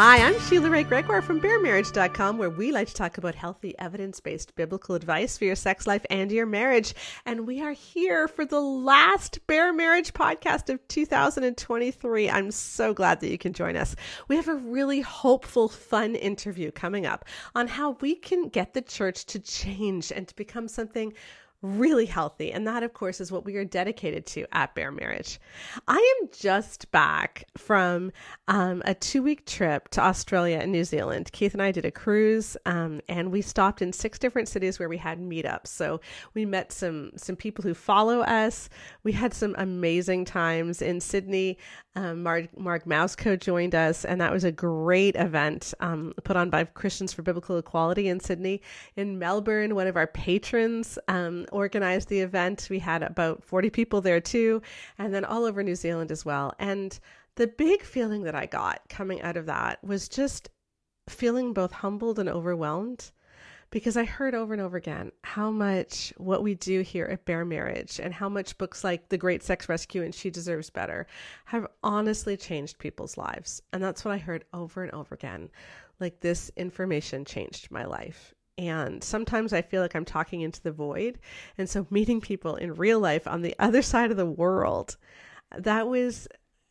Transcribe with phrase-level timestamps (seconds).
[0.00, 4.20] Hi, I'm Sheila Wray Gregoire from BareMarriage.com, where we like to talk about healthy, evidence
[4.20, 6.94] based biblical advice for your sex life and your marriage.
[7.26, 12.30] And we are here for the last Bare Marriage podcast of 2023.
[12.30, 13.96] I'm so glad that you can join us.
[14.28, 17.24] We have a really hopeful, fun interview coming up
[17.56, 21.12] on how we can get the church to change and to become something
[21.62, 22.52] really healthy.
[22.52, 25.40] And that, of course, is what we are dedicated to at Bare Marriage.
[25.88, 28.12] I am just back from
[28.46, 31.30] um, a two week trip to Australia and New Zealand.
[31.32, 34.88] Keith and I did a cruise um, and we stopped in six different cities where
[34.88, 35.68] we had meetups.
[35.68, 36.00] So
[36.34, 38.68] we met some, some people who follow us.
[39.02, 41.58] We had some amazing times in Sydney.
[41.98, 46.48] Um, Marg, Marg Mowczko joined us, and that was a great event um, put on
[46.48, 48.62] by Christians for Biblical Equality in Sydney.
[48.94, 52.68] In Melbourne, one of our patrons um, organized the event.
[52.70, 54.62] We had about 40 people there too,
[54.96, 56.54] and then all over New Zealand as well.
[56.60, 56.96] And
[57.34, 60.50] the big feeling that I got coming out of that was just
[61.08, 63.10] feeling both humbled and overwhelmed
[63.70, 67.44] because I heard over and over again how much what we do here at Bare
[67.44, 71.06] Marriage and how much books like The Great Sex Rescue and She Deserves Better
[71.46, 73.62] have honestly changed people's lives.
[73.72, 75.50] And that's what I heard over and over again.
[76.00, 78.34] Like this information changed my life.
[78.56, 81.18] And sometimes I feel like I'm talking into the void.
[81.58, 84.96] And so meeting people in real life on the other side of the world,
[85.56, 86.26] that was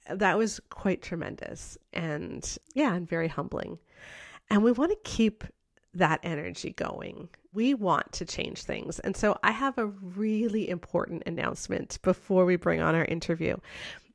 [0.09, 3.78] that was quite tremendous and yeah, and very humbling.
[4.50, 5.44] And we want to keep
[5.98, 7.30] that energy going.
[7.53, 9.00] We want to change things.
[9.00, 13.58] And so I have a really important announcement before we bring on our interview,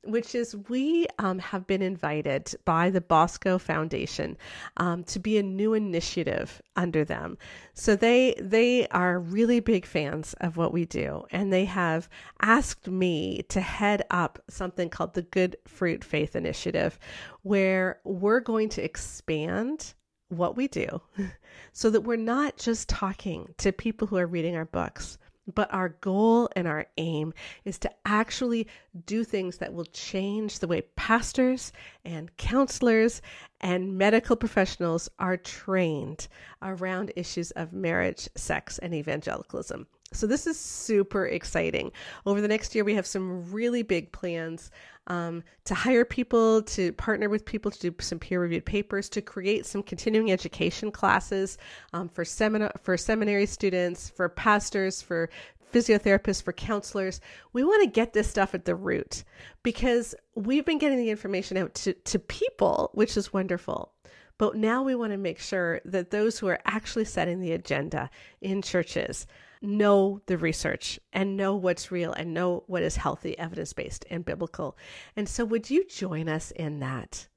[0.04, 4.36] which is we um, have been invited by the Bosko Foundation
[4.76, 7.38] um, to be a new initiative under them.
[7.74, 12.08] So they they are really big fans of what we do, and they have
[12.40, 16.98] asked me to head up something called the Good Fruit Faith Initiative,
[17.42, 19.94] where we're going to expand
[20.36, 21.00] what we do
[21.72, 25.18] so that we're not just talking to people who are reading our books,
[25.54, 27.34] but our goal and our aim
[27.64, 28.66] is to actually
[29.06, 31.72] do things that will change the way pastors
[32.04, 33.20] and counselors
[33.60, 36.28] and medical professionals are trained
[36.62, 39.86] around issues of marriage, sex, and evangelicalism.
[40.14, 41.92] So, this is super exciting.
[42.26, 44.70] Over the next year, we have some really big plans
[45.06, 49.22] um, to hire people, to partner with people to do some peer reviewed papers, to
[49.22, 51.58] create some continuing education classes
[51.92, 55.28] um, for, seminar- for seminary students, for pastors, for
[55.72, 57.20] physiotherapists, for counselors.
[57.52, 59.24] We want to get this stuff at the root
[59.62, 63.92] because we've been getting the information out to, to people, which is wonderful.
[64.38, 68.10] But now we want to make sure that those who are actually setting the agenda
[68.40, 69.26] in churches
[69.62, 74.24] know the research and know what's real and know what is healthy, evidence based, and
[74.24, 74.76] biblical.
[75.16, 77.28] And so, would you join us in that?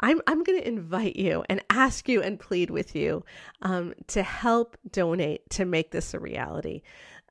[0.00, 3.24] I'm, I'm going to invite you and ask you and plead with you
[3.62, 6.82] um, to help donate to make this a reality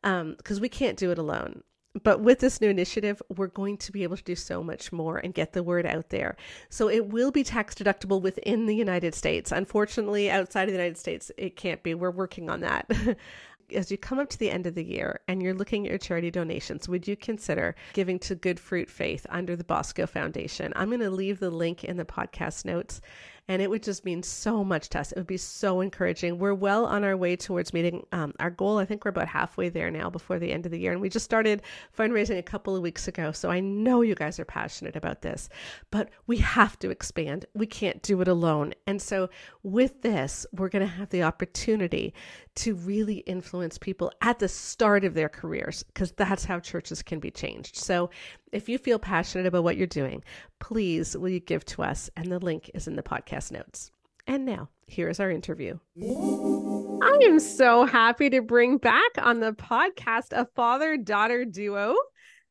[0.02, 1.64] because um, we can't do it alone.
[2.04, 5.18] But with this new initiative, we're going to be able to do so much more
[5.18, 6.38] and get the word out there.
[6.70, 9.52] So it will be tax deductible within the United States.
[9.52, 11.94] Unfortunately, outside of the United States, it can't be.
[11.94, 12.90] We're working on that.
[13.74, 15.98] as you come up to the end of the year and you're looking at your
[15.98, 20.74] charity donations, would you consider giving to Good Fruit Faith under the Bosko Foundation?
[20.76, 23.02] I'm going to leave the link in the podcast notes
[23.48, 25.12] and it would just mean so much to us.
[25.12, 26.38] It would be so encouraging.
[26.38, 28.78] We're well on our way towards meeting um, our goal.
[28.78, 30.94] I think we're about halfway there now before the end of the year.
[30.94, 31.62] And we just started
[31.98, 33.32] fundraising a couple of weeks ago.
[33.32, 35.50] So I know you guys are passionate about this,
[35.90, 37.46] but we have to expand.
[37.54, 38.74] We can't do it alone.
[38.88, 39.30] And so
[39.64, 42.14] with this, we're going to have the opportunity
[42.56, 47.20] to really influence people at the start of their careers because that's how churches can
[47.20, 47.78] be changed.
[47.78, 48.10] So
[48.52, 50.24] if you feel passionate about what you're doing,
[50.60, 52.10] please will you give to us?
[52.18, 53.92] And the link is in the podcast notes.
[54.28, 55.80] And now, here is our interview.
[56.00, 61.96] I am so happy to bring back on the podcast a father daughter duo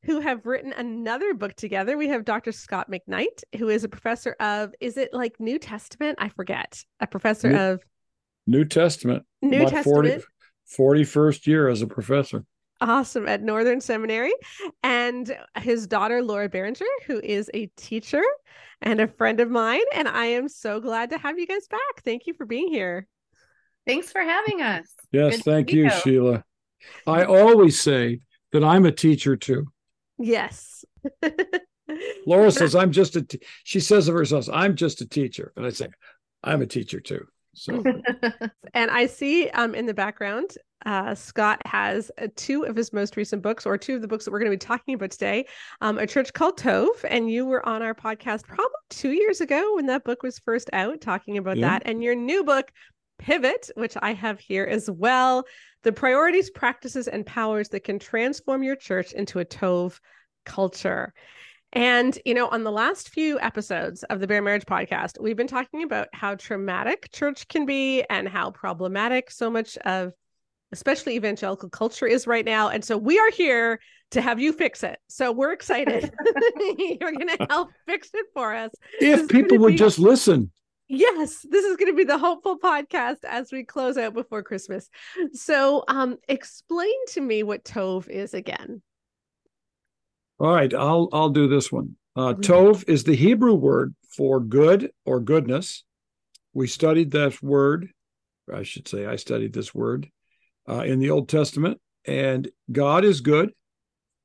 [0.02, 1.96] who have written another book together.
[1.96, 2.52] We have Dr.
[2.52, 6.18] Scot McKnight, who is a professor of, is it like New Testament?
[6.20, 6.82] I forget.
[7.00, 7.82] A professor New, of
[8.46, 9.24] New Testament.
[9.42, 10.24] New Testament.
[10.66, 12.44] 40, 41st year as a professor
[12.80, 14.32] awesome at Northern Seminary,
[14.82, 18.22] and his daughter Laura Barringer, who is a teacher
[18.80, 19.84] and a friend of mine.
[19.94, 22.02] And I am so glad to have you guys back.
[22.04, 23.06] Thank you for being here.
[23.86, 24.86] Thanks for having us.
[25.12, 26.44] Yes, Good thank you, you, Sheila.
[27.06, 28.20] I always say
[28.52, 29.66] that I'm a teacher too.
[30.18, 30.84] Yes.
[32.26, 33.22] Laura says I'm just a.
[33.22, 33.40] T-.
[33.64, 35.88] She says of herself, "I'm just a teacher," and I say,
[36.44, 37.82] "I'm a teacher too." So,
[38.74, 40.50] and I see um, in the background,
[40.86, 44.24] uh, Scot has uh, two of his most recent books, or two of the books
[44.24, 45.46] that we're going to be talking about today.
[45.80, 49.74] Um, a church called Tov, and you were on our podcast probably two years ago
[49.74, 51.68] when that book was first out, talking about yeah.
[51.68, 51.82] that.
[51.84, 52.70] And your new book,
[53.18, 55.44] Pivot, which I have here as well,
[55.82, 59.98] the priorities, practices, and powers that can transform your church into a Tov
[60.46, 61.12] culture.
[61.72, 65.46] And, you know, on the last few episodes of the Bare Marriage podcast, we've been
[65.46, 70.12] talking about how traumatic church can be and how problematic so much of,
[70.72, 72.70] especially evangelical culture is right now.
[72.70, 73.78] And so we are here
[74.10, 74.98] to have you fix it.
[75.08, 76.12] So we're excited.
[76.78, 78.72] You're going to help fix it for us.
[79.00, 79.76] If people would be...
[79.76, 80.50] just listen.
[80.88, 84.90] Yes, this is going to be the hopeful podcast as we close out before Christmas.
[85.32, 88.82] So, um, explain to me what Tov is again.
[90.40, 91.96] All right, I'll I'll do this one.
[92.16, 92.32] Uh.
[92.32, 95.84] Tov is the Hebrew word for good or goodness.
[96.54, 97.90] We studied that word,
[98.52, 100.08] I should say, I studied this word
[100.66, 103.50] uh, in the Old Testament, and God is good.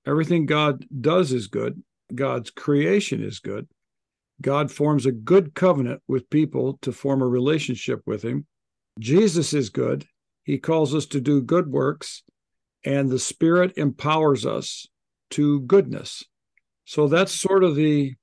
[0.08, 1.84] Everything God does is good.
[2.14, 3.68] God's creation is good.
[4.42, 8.46] God forms a good covenant with people to form a relationship with Him.
[9.00, 10.06] Jesus is good.
[10.44, 12.24] He calls us to do good works,
[12.86, 14.88] and the Spirit empowers us
[15.32, 16.24] to goodness.
[16.86, 17.48] So that's mm-hmm.
[17.48, 18.16] sort of the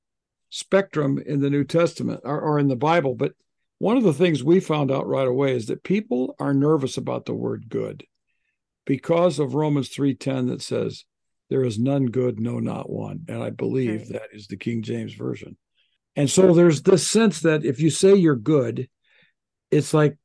[0.51, 3.15] spectrum in the New Testament or, or, in the Bible.
[3.15, 3.33] But
[3.79, 7.25] one of the things we found out right away is that people are nervous about
[7.25, 8.05] the word good
[8.85, 11.05] because of Romans 3:10 that says
[11.49, 14.13] there is none good no not one and I believe right.
[14.13, 15.57] that is the King James version.
[16.15, 18.89] And so there's this sense that if you say you're good
[19.71, 20.19] it's like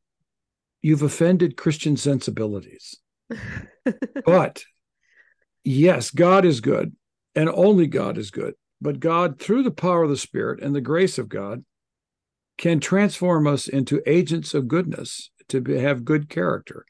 [0.82, 2.98] you've offended Christian sensibilities.
[4.26, 4.64] but
[5.68, 6.96] yes, God is good,
[7.36, 8.56] and only God is good.
[8.80, 11.66] But God, through the power of the Spirit and the grace of God,
[12.58, 16.86] can transform us into agents of goodness to be, have good character.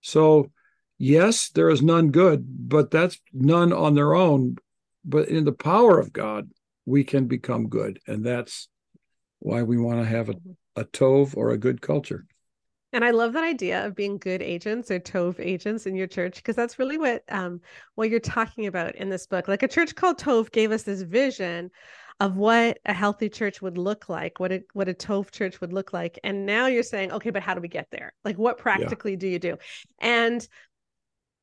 [0.00, 0.50] So,
[0.98, 4.56] yes, there is none good, but that's none on their own.
[5.04, 6.50] But in the power of God,
[6.86, 8.00] we can become good.
[8.06, 8.68] And that's
[9.38, 10.34] why we want to have a,
[10.76, 12.26] a Tov or a good culture.
[12.94, 16.36] And I love that idea of being good agents or Tov agents in your church
[16.36, 17.60] because that's really what um
[17.96, 19.48] what you're talking about in this book.
[19.48, 21.72] Like a church called Tov gave us this vision
[22.20, 25.72] of what a healthy church would look like, what a what a Tov church would
[25.72, 26.20] look like.
[26.22, 28.12] And now you're saying, okay, but how do we get there?
[28.24, 29.18] Like what practically yeah.
[29.18, 29.56] do you do?
[29.98, 30.46] And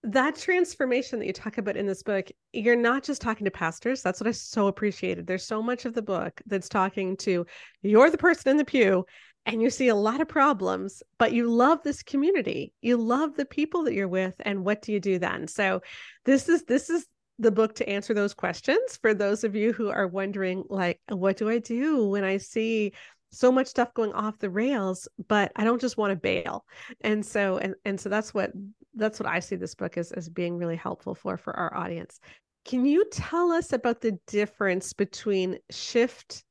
[0.03, 4.01] that transformation that you talk about in this book, you're not just talking to pastors.
[4.01, 5.27] That's what I so appreciated.
[5.27, 7.45] There's so much of the book that's talking to
[7.83, 9.05] you're the person in the pew
[9.45, 12.73] and you see a lot of problems, but you love this community.
[12.81, 15.47] You love the people that you're with and what do you do then?
[15.47, 15.81] So
[16.25, 17.07] this is this is
[17.39, 21.37] the book to answer those questions for those of you who are wondering like what
[21.37, 22.93] do I do when I see
[23.31, 26.65] so much stuff going off the rails but I don't just want to bail.
[27.01, 28.51] And so and and so that's what
[28.93, 32.19] that's what I see this book as as being really helpful for for our audience.
[32.63, 36.43] Can you tell us about the difference between shift,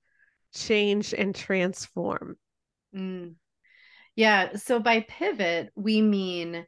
[0.53, 2.37] change and transform?
[2.95, 3.35] Mm.
[4.17, 4.57] Yeah.
[4.57, 6.67] So by pivot, we mean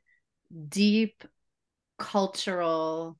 [0.69, 1.25] deep
[1.99, 3.19] cultural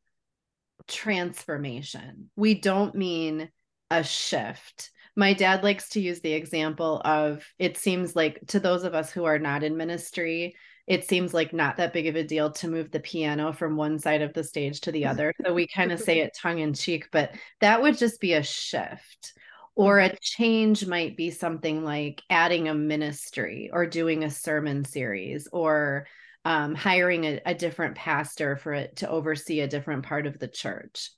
[0.89, 2.31] transformation.
[2.37, 3.51] We don't mean
[3.91, 4.91] a shift.
[5.15, 9.11] My dad likes to use the example of it seems like to those of us
[9.11, 10.57] who are not in ministry,
[10.87, 13.99] it seems like not that big of a deal to move the piano from one
[13.99, 15.33] side of the stage to the other.
[15.45, 18.43] So we kind of say it tongue in cheek, but that would just be a
[18.43, 19.35] shift.
[19.75, 25.49] Or a change might be something like adding a ministry or doing a sermon series
[25.51, 26.07] or
[26.45, 30.49] um, hiring a, a different pastor for it to oversee a different part of the
[30.49, 31.11] church.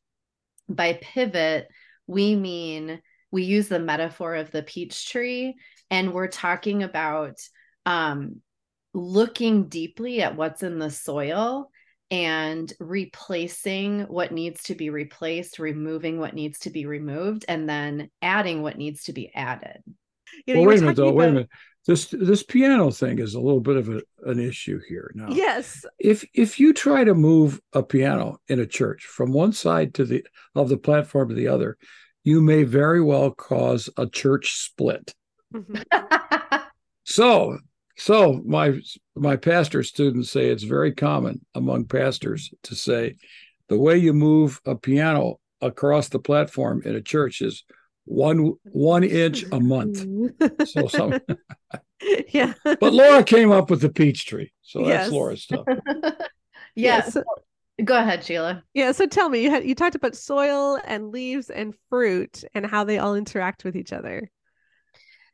[0.69, 1.69] By pivot,
[2.07, 5.57] we mean we use the metaphor of the peach tree,
[5.91, 7.41] and we're talking about
[7.85, 8.41] um,
[8.93, 11.71] looking deeply at what's in the soil
[12.15, 18.09] and replacing what needs to be replaced, removing what needs to be removed, and then
[18.23, 19.83] adding what needs to be added.
[20.47, 21.09] You know, well, wait a minute, though.
[21.09, 21.17] About...
[21.17, 21.51] Wait a minute.
[21.87, 25.27] This this piano thing is a little bit of a, an issue here now.
[25.29, 25.85] Yes.
[25.99, 30.05] If if you try to move a piano in a church from one side to
[30.05, 31.77] the of the platform to the other,
[32.23, 35.15] you may very well cause a church split.
[35.53, 36.57] Mm-hmm.
[37.05, 37.59] so
[37.97, 38.79] so my
[39.15, 43.17] my pastor students say it's very common among pastors to say
[43.69, 47.65] the way you move a piano across the platform in a church is
[48.05, 50.05] one one inch a month.
[50.05, 50.65] Mm-hmm.
[50.65, 51.19] So some
[52.29, 52.55] yeah.
[52.65, 54.53] But Laura came up with the peach tree.
[54.63, 55.11] So that's yes.
[55.11, 55.65] Laura's stuff.
[56.75, 57.17] yes.
[57.83, 58.63] Go ahead, Sheila.
[58.73, 58.93] Yeah.
[58.93, 62.85] So tell me, you had you talked about soil and leaves and fruit and how
[62.85, 64.31] they all interact with each other.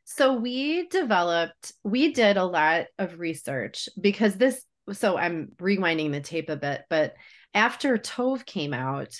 [0.03, 6.21] So we developed, we did a lot of research because this, so I'm rewinding the
[6.21, 7.13] tape a bit, but
[7.53, 9.13] after Tov came out,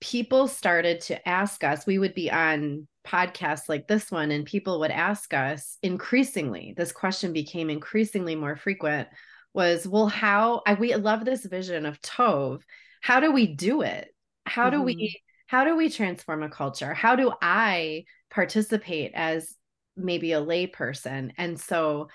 [0.00, 4.80] people started to ask us, we would be on podcasts like this one, and people
[4.80, 9.08] would ask us increasingly, this question became increasingly more frequent
[9.54, 12.60] was, well, how I we love this vision of Tov.
[13.00, 14.08] How do we do it?
[14.44, 14.78] How mm-hmm.
[14.78, 15.56] do we mm-hmm.
[15.56, 16.94] how do we transform a culture?
[16.94, 19.54] How do I participate as
[19.98, 21.32] maybe a layperson.
[21.36, 22.08] And so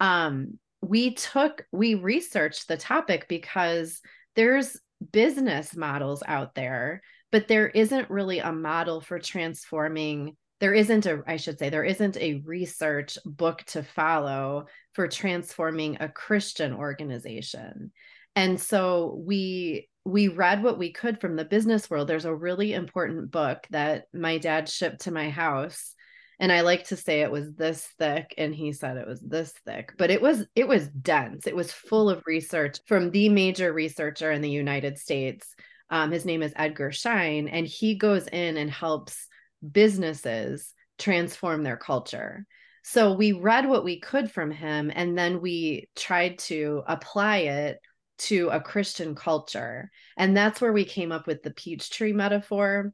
[0.00, 4.00] um we took we researched the topic because
[4.36, 4.76] there's
[5.12, 11.22] business models out there but there isn't really a model for transforming there isn't a
[11.26, 17.90] i should say there isn't a research book to follow for transforming a christian organization
[18.36, 22.74] and so we we read what we could from the business world there's a really
[22.74, 25.94] important book that my dad shipped to my house
[26.40, 29.52] and i like to say it was this thick and he said it was this
[29.64, 31.46] thick but it was it was dense.
[31.46, 35.54] It was full of research from the major researcher in the united states.
[35.90, 39.26] Um, his name is edgar schein and he goes in and helps
[39.70, 42.46] businesses transform their culture.
[42.82, 47.78] So we read what we could from him and then we tried to apply it
[48.18, 49.90] to a christian culture.
[50.16, 52.92] And that's where we came up with the peach tree metaphor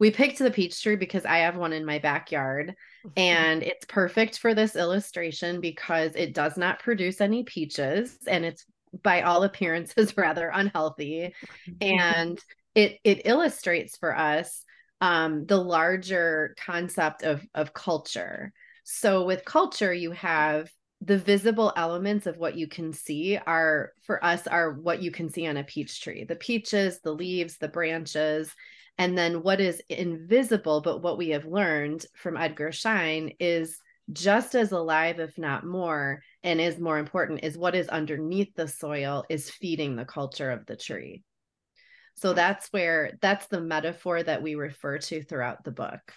[0.00, 2.74] we picked the peach tree because I have one in my backyard
[3.16, 8.64] and it's perfect for this illustration because it does not produce any peaches and it's
[9.02, 11.34] by all appearances rather unhealthy.
[11.80, 12.38] And
[12.74, 14.64] it it illustrates for us
[15.02, 18.52] um, the larger concept of of culture.
[18.84, 20.70] So with culture you have
[21.02, 25.28] the visible elements of what you can see are for us are what you can
[25.28, 26.24] see on a peach tree.
[26.24, 28.54] The peaches the leaves the branches
[29.00, 33.78] and then what is invisible, but what we have learned from Edgar Schein is
[34.12, 38.68] just as alive, if not more, and is more important, is what is underneath the
[38.68, 41.22] soil is feeding the culture of the tree.
[42.16, 46.12] So that's where that's the metaphor that we refer to throughout the book.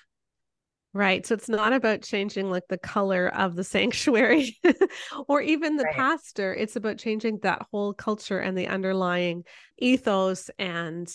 [0.92, 1.26] Right.
[1.26, 4.60] So it's not about changing like the color of the sanctuary
[5.30, 5.96] or even the right.
[5.96, 6.54] pastor.
[6.54, 9.46] It's about changing that whole culture and the underlying
[9.78, 11.08] ethos and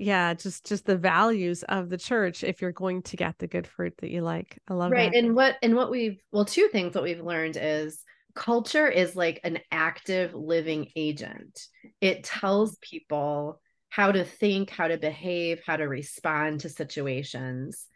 [0.00, 3.66] yeah just just the values of the church if you're going to get the good
[3.66, 5.18] fruit that you like i love right that.
[5.18, 8.02] and what and what we've well two things what we've learned is
[8.34, 11.66] culture is like an active living agent
[12.00, 17.86] it tells people how to think how to behave how to respond to situations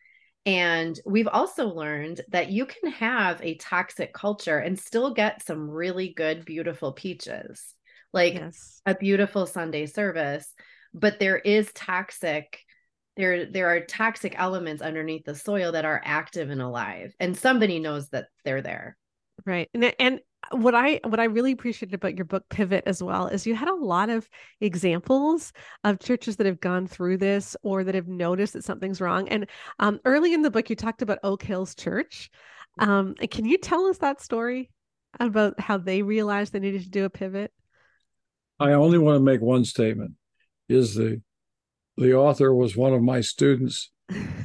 [0.46, 5.70] and we've also learned that you can have a toxic culture and still get some
[5.70, 7.74] really good beautiful peaches
[8.12, 8.82] like yes.
[8.84, 10.52] a beautiful sunday service
[10.94, 12.60] but there is toxic
[13.16, 17.78] there there are toxic elements underneath the soil that are active and alive and somebody
[17.78, 18.96] knows that they're there.
[19.44, 20.20] Right and and
[20.50, 23.68] what i what i really appreciated about your book pivot as well is you had
[23.68, 24.28] a lot of
[24.60, 25.52] examples
[25.84, 29.48] of churches that have gone through this or that have noticed that something's wrong and
[29.78, 32.30] um, early in the book you talked about oak hills church.
[32.78, 34.70] Um, can you tell us that story
[35.20, 37.52] about how they realized they needed to do a pivot?
[38.58, 40.14] I only want to make one statement
[40.68, 41.20] is the
[41.96, 43.90] the author was one of my students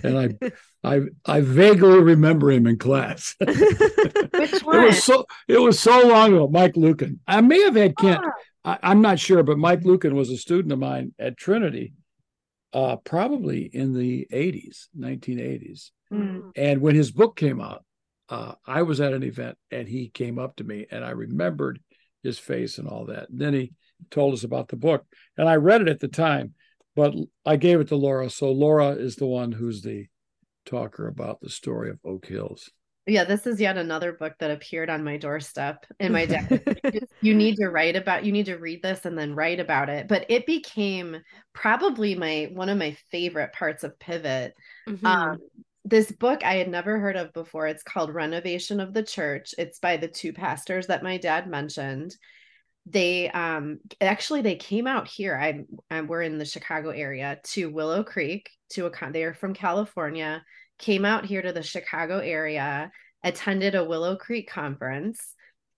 [0.04, 0.52] and I
[0.84, 3.36] I I vaguely remember him in class.
[3.40, 4.80] Which one?
[4.80, 6.48] It was so it was so long ago.
[6.48, 7.20] Mike Lueken.
[7.28, 8.22] I may have had Kent.
[8.24, 8.32] Oh.
[8.64, 11.94] I, am not sure, but Mike Lueken was a student of mine at Trinity,
[12.74, 15.92] uh, probably in the 80s, 1980s.
[16.12, 16.52] Mm.
[16.56, 17.84] And when his book came out,
[18.28, 21.80] uh, I was at an event and he came up to me and I remembered
[22.22, 23.30] his face and all that.
[23.30, 23.74] And then he
[24.12, 25.06] told us about the book.
[25.38, 26.54] And I read it at the time,
[26.96, 27.14] but
[27.46, 28.30] I gave it to Laura.
[28.30, 30.08] So Laura is the one who's the
[30.66, 32.70] talker about the story of Oak Hills.
[33.10, 36.52] Yeah, this is yet another book that appeared on my doorstep in my deck.
[37.22, 40.08] you need to write about you need to read this and then write about it.
[40.08, 41.18] But it became
[41.54, 44.54] probably my one of my favorite parts of Pivot.
[44.88, 45.06] Mm-hmm.
[45.06, 45.40] Um,
[45.86, 47.68] this book I had never heard of before.
[47.68, 49.56] It's called Renovation of the Church.
[49.58, 52.16] It's by the two pastors that my dad mentioned
[52.90, 57.70] they um actually they came out here I, I we're in the chicago area to
[57.70, 60.44] willow creek to a they're from california
[60.78, 62.92] came out here to the chicago area
[63.24, 65.36] attended a willow creek conference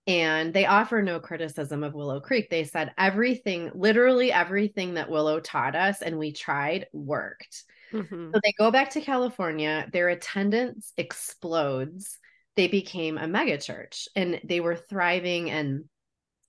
[0.07, 5.39] and they offer no criticism of willow creek they said everything literally everything that willow
[5.39, 8.31] taught us and we tried worked mm-hmm.
[8.33, 12.19] so they go back to california their attendance explodes
[12.55, 15.85] they became a megachurch and they were thriving and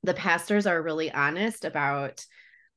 [0.02, 2.25] the pastors are really honest about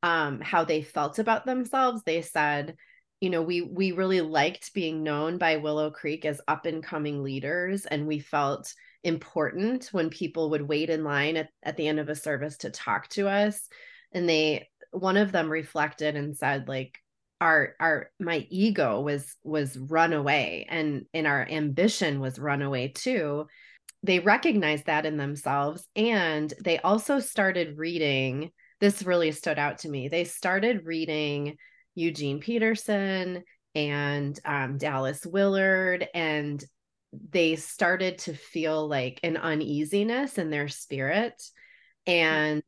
[0.04, 2.04] um, how they felt about themselves.
[2.04, 2.76] They said,
[3.22, 7.24] you know we we really liked being known by willow creek as up and coming
[7.24, 12.00] leaders and we felt important when people would wait in line at, at the end
[12.00, 13.68] of a service to talk to us
[14.12, 16.98] and they one of them reflected and said like
[17.42, 22.90] our our my ego was was run away and and our ambition was run away
[22.90, 23.46] too
[24.06, 29.90] they recognized that in themselves and they also started reading this really stood out to
[29.90, 31.58] me they started reading
[31.96, 33.44] eugene peterson
[33.74, 36.64] and um, dallas willard and
[37.30, 41.42] they started to feel like an uneasiness in their spirit
[42.06, 42.64] and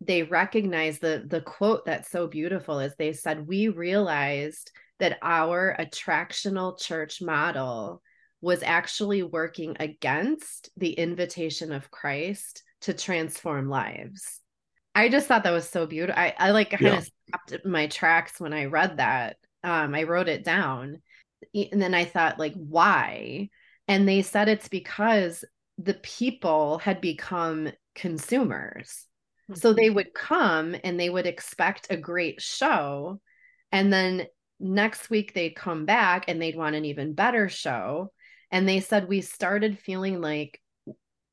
[0.00, 5.74] they recognized the the quote that's so beautiful is they said we realized that our
[5.78, 8.02] attractional church model
[8.46, 14.40] was actually working against the invitation of Christ to transform lives.
[14.94, 16.16] I just thought that was so beautiful.
[16.16, 16.98] I, I like kind yeah.
[16.98, 19.36] of stopped my tracks when I read that.
[19.64, 21.02] Um, I wrote it down.
[21.54, 23.50] And then I thought, like, why?
[23.88, 25.44] And they said it's because
[25.78, 29.06] the people had become consumers.
[29.54, 29.96] So they mm-hmm.
[29.96, 33.20] would come and they would expect a great show.
[33.72, 34.28] And then
[34.60, 38.12] next week they'd come back and they'd want an even better show.
[38.50, 40.60] And they said we started feeling like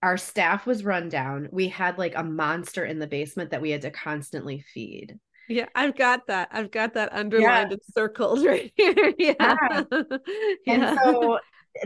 [0.01, 1.47] our staff was run down.
[1.51, 5.17] We had like a monster in the basement that we had to constantly feed.
[5.47, 6.49] Yeah, I've got that.
[6.51, 7.73] I've got that underlined yeah.
[7.73, 9.13] and circled right here.
[9.17, 9.33] yeah.
[9.39, 9.83] yeah.
[10.67, 11.39] And so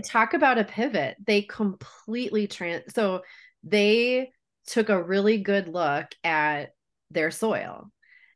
[0.03, 1.15] talk about a pivot.
[1.25, 3.21] They completely trans so
[3.63, 4.31] they
[4.65, 6.73] took a really good look at
[7.11, 7.89] their soil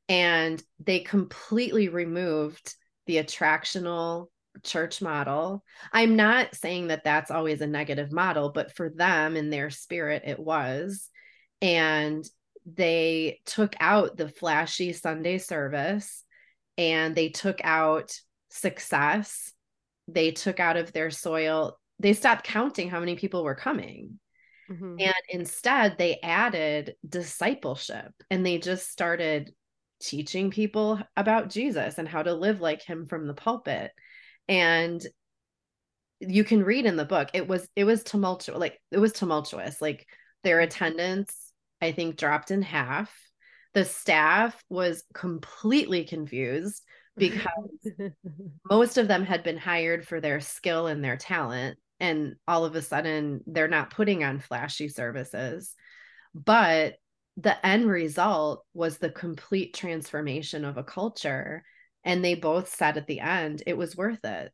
[0.09, 4.27] and they completely removed the attractional
[4.63, 5.63] church model.
[5.91, 10.23] I'm not saying that that's always a negative model, but for them in their spirit,
[10.25, 11.09] it was.
[11.61, 12.25] And
[12.65, 16.23] they took out the flashy Sunday service
[16.77, 18.11] and they took out
[18.49, 19.51] success.
[20.07, 24.19] They took out of their soil, they stopped counting how many people were coming.
[24.69, 24.95] Mm-hmm.
[24.99, 29.53] And instead, they added discipleship and they just started
[30.01, 33.91] teaching people about Jesus and how to live like him from the pulpit.
[34.47, 35.05] And
[36.19, 39.81] you can read in the book, it was it was tumultuous, like it was tumultuous.
[39.81, 40.07] Like
[40.43, 40.67] their mm-hmm.
[40.67, 43.13] attendance, I think, dropped in half.
[43.73, 46.83] The staff was completely confused
[47.17, 47.47] because
[48.69, 52.75] most of them had been hired for their skill and their talent and all of
[52.75, 55.75] a sudden they're not putting on flashy services
[56.33, 56.95] but
[57.37, 61.63] the end result was the complete transformation of a culture
[62.03, 64.51] and they both said at the end it was worth it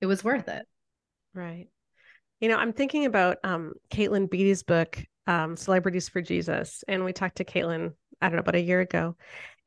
[0.00, 0.66] it was worth it
[1.34, 1.68] right
[2.40, 7.12] you know i'm thinking about um katelyn beaty's book um, celebrities for jesus and we
[7.12, 9.16] talked to katelyn i don't know about a year ago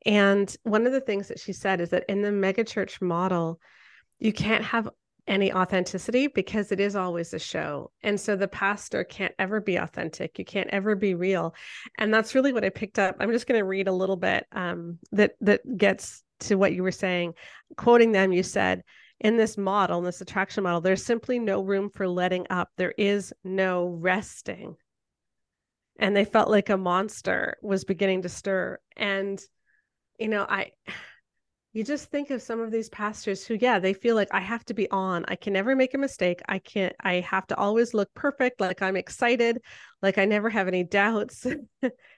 [0.04, 3.58] and one of the things that she said is that in the megachurch model
[4.18, 4.88] you can't have
[5.26, 7.90] any authenticity because it is always a show.
[8.02, 10.38] And so the pastor can't ever be authentic.
[10.38, 11.54] You can't ever be real.
[11.98, 13.16] And that's really what I picked up.
[13.20, 16.82] I'm just going to read a little bit um, that that gets to what you
[16.82, 17.34] were saying.
[17.76, 18.82] Quoting them, you said,
[19.20, 22.70] in this model, in this attraction model, there's simply no room for letting up.
[22.76, 24.76] There is no resting.
[25.98, 28.78] And they felt like a monster was beginning to stir.
[28.96, 29.40] And,
[30.18, 30.72] you know, I
[31.74, 34.64] you just think of some of these pastors who yeah they feel like i have
[34.64, 37.92] to be on i can never make a mistake i can't i have to always
[37.92, 39.60] look perfect like i'm excited
[40.00, 41.46] like i never have any doubts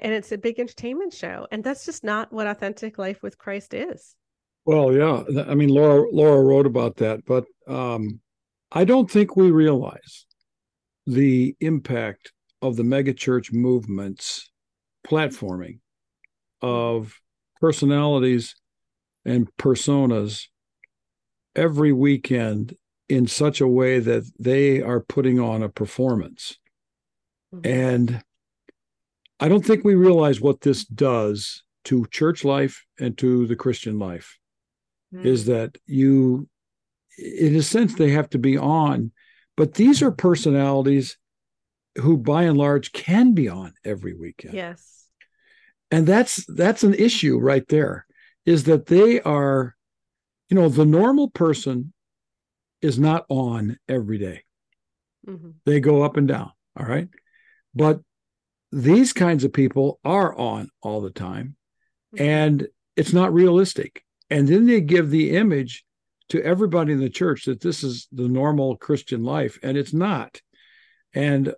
[0.00, 3.74] and it's a big entertainment show and that's just not what authentic life with christ
[3.74, 4.14] is
[4.64, 8.20] well yeah i mean laura laura wrote about that but um
[8.72, 10.26] i don't think we realize
[11.06, 14.50] the impact of the megachurch movement's
[15.06, 15.78] platforming
[16.60, 17.20] of
[17.60, 18.54] personalities
[19.24, 20.46] and personas
[21.54, 22.76] every weekend
[23.08, 26.58] in such a way that they are putting on a performance.
[27.54, 27.70] Mm-hmm.
[27.70, 28.22] And
[29.40, 33.98] I don't think we realize what this does to church life and to the Christian
[33.98, 34.38] life
[35.14, 35.26] mm-hmm.
[35.26, 36.48] is that you,
[37.16, 39.12] in a sense, they have to be on,
[39.56, 41.16] but these are personalities
[41.96, 44.54] who by and large can be on every weekend.
[44.54, 45.06] Yes.
[45.90, 48.06] And that's that's an issue right there
[48.44, 49.74] is that they are,
[50.50, 51.92] you know, the normal person
[52.82, 54.44] is not on every day.
[55.26, 55.50] Mm-hmm.
[55.64, 56.52] They go up and down.
[56.78, 57.08] All right.
[57.74, 58.00] But
[58.70, 61.56] these kinds of people are on all the time
[62.14, 62.24] mm-hmm.
[62.24, 64.04] and it's not realistic.
[64.30, 65.84] And then they give the image
[66.30, 70.42] to everybody in the church that this is the normal Christian life, and it's not.
[71.14, 71.54] And,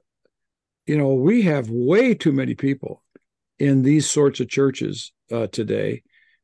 [0.86, 3.02] you know, we have way too many people
[3.58, 6.02] in these sorts of churches uh, today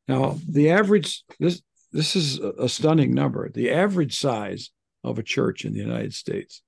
[0.08, 3.48] now, the average this this is a stunning number.
[3.50, 4.70] The average size
[5.02, 6.62] of a church in the United States,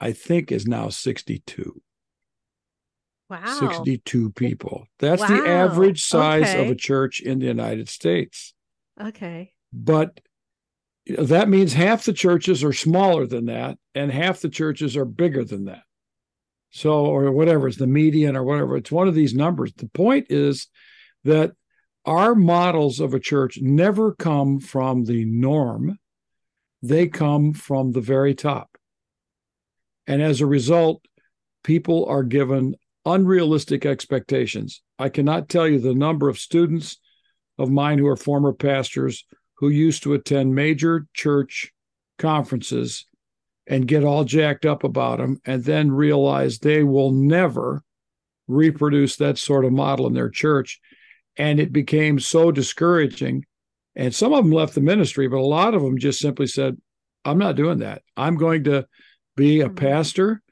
[0.00, 1.80] I think, is now 62.
[3.28, 3.58] Wow.
[3.58, 4.86] 62 people.
[4.98, 5.28] That's Wow.
[5.28, 8.54] the average size of a church in the United States.
[9.00, 9.52] Okay.
[9.72, 10.20] But
[11.06, 15.44] that means half the churches are smaller than that, and half the churches are bigger
[15.44, 15.82] than that.
[16.70, 18.76] So, or whatever, it's the median or whatever.
[18.76, 19.72] It's one of these numbers.
[19.72, 20.68] The point is
[21.24, 21.52] that
[22.04, 25.98] our models of a church never come from the norm,
[26.82, 28.76] they come from the very top.
[30.06, 31.04] And as a result,
[31.64, 34.82] people are given unrealistic expectations.
[34.98, 36.98] I cannot tell you the number of students
[37.56, 39.24] of mine who are former pastors
[39.58, 41.72] who used to attend major church
[42.18, 43.06] conferences
[43.66, 47.82] and get all jacked up about them and then realize they will never
[48.48, 50.80] reproduce that sort of model in their church.
[51.36, 53.44] And it became so discouraging.
[53.94, 56.76] And some of them left the ministry, but a lot of them just simply said,
[57.24, 58.02] I'm not doing that.
[58.16, 58.86] I'm going to
[59.36, 59.76] be a Mhm.
[59.76, 60.42] pastor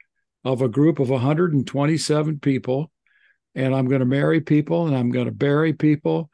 [0.44, 2.90] of a group of 127 people,
[3.54, 6.30] and I'm going to marry people and I'm going to bury people,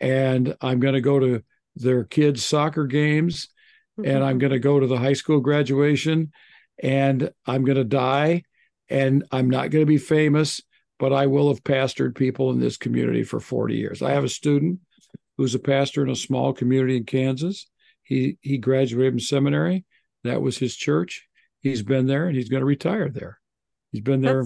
[0.00, 1.42] and I'm going to go to
[1.76, 3.48] their kids' soccer games
[4.02, 6.32] and I'm going to go to the high school graduation
[6.82, 8.42] and I'm going to die
[8.88, 10.60] and I'm not going to be famous,
[10.98, 14.02] but I will have pastored people in this community for 40 years.
[14.02, 14.80] I have a student
[15.36, 17.66] who's a pastor in a small community in Kansas.
[18.02, 19.84] He he graduated from seminary.
[20.24, 21.26] That was his church.
[21.60, 23.38] He's been there and he's going to retire there.
[23.92, 24.44] He's been there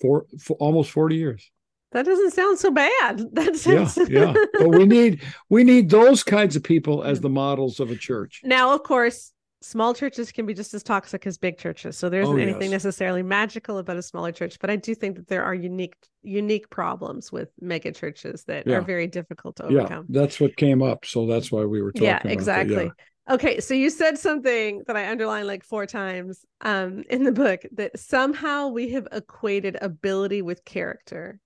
[0.00, 1.50] for, for almost 40 years.
[1.92, 3.20] that doesn't sound so bad.
[3.32, 4.32] That Yeah, sounds yeah.
[4.54, 8.40] But we need we need those kinds of people as the models of a church.
[8.44, 11.98] Now, of course, small churches can be just as toxic as big churches.
[11.98, 12.84] So there isn't Oh, anything yes.
[12.84, 16.70] necessarily magical about a smaller church, but I do think that there are unique unique
[16.70, 18.76] problems with mega churches that Yeah.
[18.76, 20.06] are very difficult to overcome.
[20.08, 21.04] Yeah, that's what came up.
[21.04, 22.84] So that's why we were talking Yeah, exactly.
[22.84, 22.90] Yeah.
[23.28, 27.62] Okay, so you said something that I underlined like four times um in the book
[27.72, 31.40] that somehow we have equated ability with character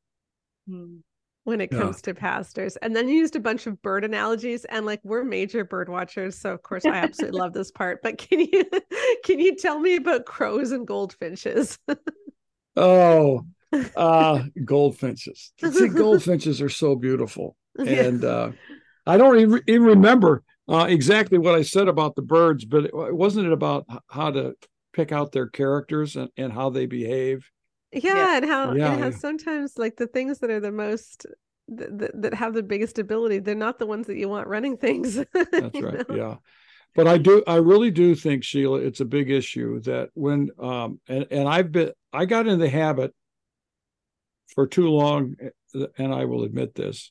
[0.69, 0.99] Hmm.
[1.45, 1.95] when it Yeah.
[1.95, 2.77] comes to pastors.
[2.79, 6.39] And then you used a bunch of bird analogies and like we're major bird watchers,
[6.39, 8.03] so of course I absolutely love this part.
[8.03, 8.65] But can you
[9.25, 11.79] can you tell me about crows and goldfinches?
[12.77, 13.47] Oh,
[13.97, 15.53] uh, goldfinches.
[15.71, 17.57] See, goldfinches are so beautiful.
[17.85, 18.53] And uh,
[19.07, 22.92] I don't even, even remember uh, exactly what I said about the birds, but it,
[22.94, 24.55] wasn't it about how to
[24.92, 27.50] pick out their characters and, and how they behave?
[27.92, 29.16] yeah, and how Yeah, and how yeah.
[29.16, 31.27] sometimes like the things that are the most
[31.68, 34.77] th- th- that have the biggest ability, they're not the ones that you want running
[34.77, 35.16] things.
[35.35, 36.09] That's right.
[36.09, 36.16] know?
[36.16, 36.37] Yeah.
[36.96, 41.00] But I do, I really do think, Sheila, it's a big issue that when, um,
[41.09, 43.12] and, and I've been, I got in the habit
[44.55, 47.11] for too long, eh, and I will admit this,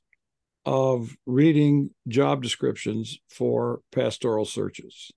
[0.65, 5.11] of reading job descriptions for pastoral searches.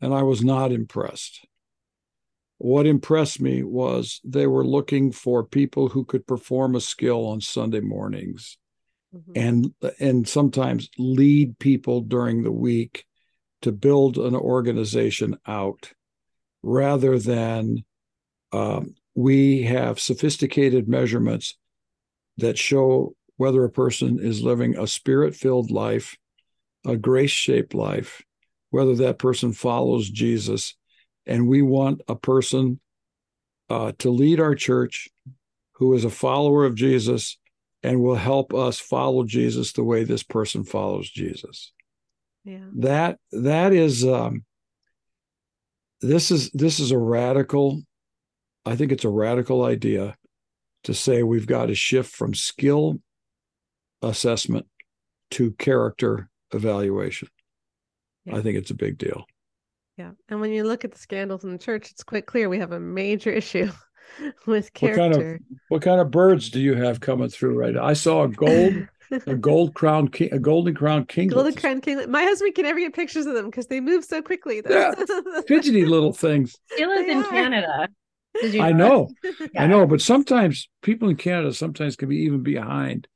[0.00, 1.46] And I was not impressed.
[2.58, 7.40] What impressed me was they were looking for people who could perform a skill on
[7.40, 8.58] Sunday mornings
[9.14, 9.32] Mhm.
[9.34, 13.06] and and sometimes lead people during the week
[13.62, 15.92] to build an organization out
[16.62, 17.84] rather than
[18.52, 21.56] um, we have sophisticated measurements
[22.36, 26.16] that show whether a person is living a spirit filled life
[26.86, 28.22] a grace shaped life
[28.70, 30.76] whether that person follows jesus
[31.26, 32.80] and we want a person
[33.68, 35.08] uh, to lead our church
[35.74, 37.38] who is a follower of jesus
[37.82, 41.72] and will help us follow Jesus the way this person follows Jesus.
[42.44, 42.66] Yeah.
[42.76, 44.44] That that is um
[46.00, 47.82] this is this is a radical
[48.64, 50.16] I think it's a radical idea
[50.84, 53.00] to say we've got to shift from skill
[54.02, 54.66] assessment
[55.32, 57.28] to character evaluation.
[58.24, 58.36] Yeah.
[58.36, 59.24] I think it's a big deal.
[59.96, 60.12] Yeah.
[60.28, 62.72] And when you look at the scandals in the church, it's quite clear we have
[62.72, 63.70] a major issue
[64.46, 65.02] with character.
[65.02, 67.84] What kind of- What kind of birds do you have coming through right now?
[67.84, 68.74] I saw a gold
[69.26, 71.34] a gold crown king, a golden crown kinglet.
[71.34, 72.08] Golden crown kinglet.
[72.08, 74.62] My husband can never get pictures of them because they move so quickly.
[74.68, 74.94] Yeah.
[75.48, 76.56] fidgety little things.
[76.76, 77.28] She lives They in are.
[77.30, 77.88] Canada.
[78.40, 79.10] Did you I know.
[79.24, 79.64] Yeah.
[79.64, 83.08] I know, but sometimes people in Canada sometimes can be even behind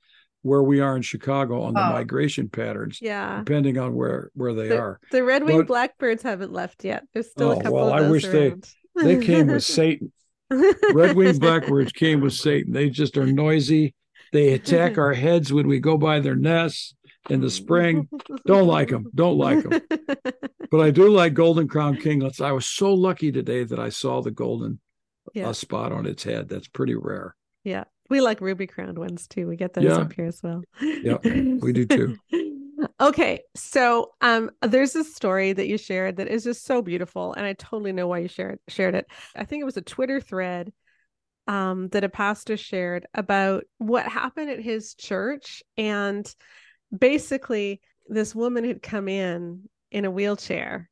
[0.45, 1.93] where we are in Chicago on the Oh.
[1.93, 3.39] migration patterns, yeah.
[3.39, 5.01] depending on where where they The- are.
[5.11, 7.05] The red winged blackbirds haven't left yet.
[7.13, 8.55] There's still Oh, a couple well, of I those wish they-
[8.97, 10.13] They came with Satan.
[10.51, 12.73] Red winged blackbirds came with Satan.
[12.73, 13.95] They just are noisy.
[14.33, 16.95] They attack our heads when we go by their nests
[17.31, 18.09] in the spring.
[18.47, 19.07] Don't like them.
[19.15, 19.81] Don't like them.
[20.71, 22.41] But I do like golden crown kinglets.
[22.41, 24.81] I was so lucky today that I saw the golden
[25.33, 25.51] Yeah.
[25.51, 26.49] uh, spot on its head.
[26.49, 27.37] That's pretty rare.
[27.63, 27.85] Yeah.
[28.15, 29.49] We like ruby crowned ones too.
[29.49, 29.97] We get those Yeah.
[29.97, 30.63] up here as well.
[30.81, 32.17] Yeah, we do too.
[33.01, 37.45] Okay, so um, there's a story that you shared that is just so beautiful, and
[37.45, 39.07] I totally know why you shared shared it.
[39.35, 40.73] I think it was a Twitter thread
[41.49, 46.33] um, that a pastor shared about what happened at his church, and
[46.97, 50.91] basically, this woman had come in in a wheelchair,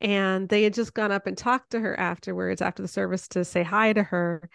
[0.00, 3.44] and they had just gone up and talked to her afterwards, after the service, to
[3.44, 4.48] say hi to her,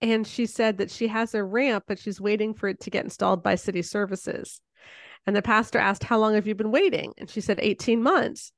[0.00, 3.04] and she said that she has a ramp, but she's waiting for it to get
[3.04, 4.60] installed by city services
[5.26, 7.12] and the pastor asked, How long have you been waiting?
[7.18, 8.52] And she said, 18 months.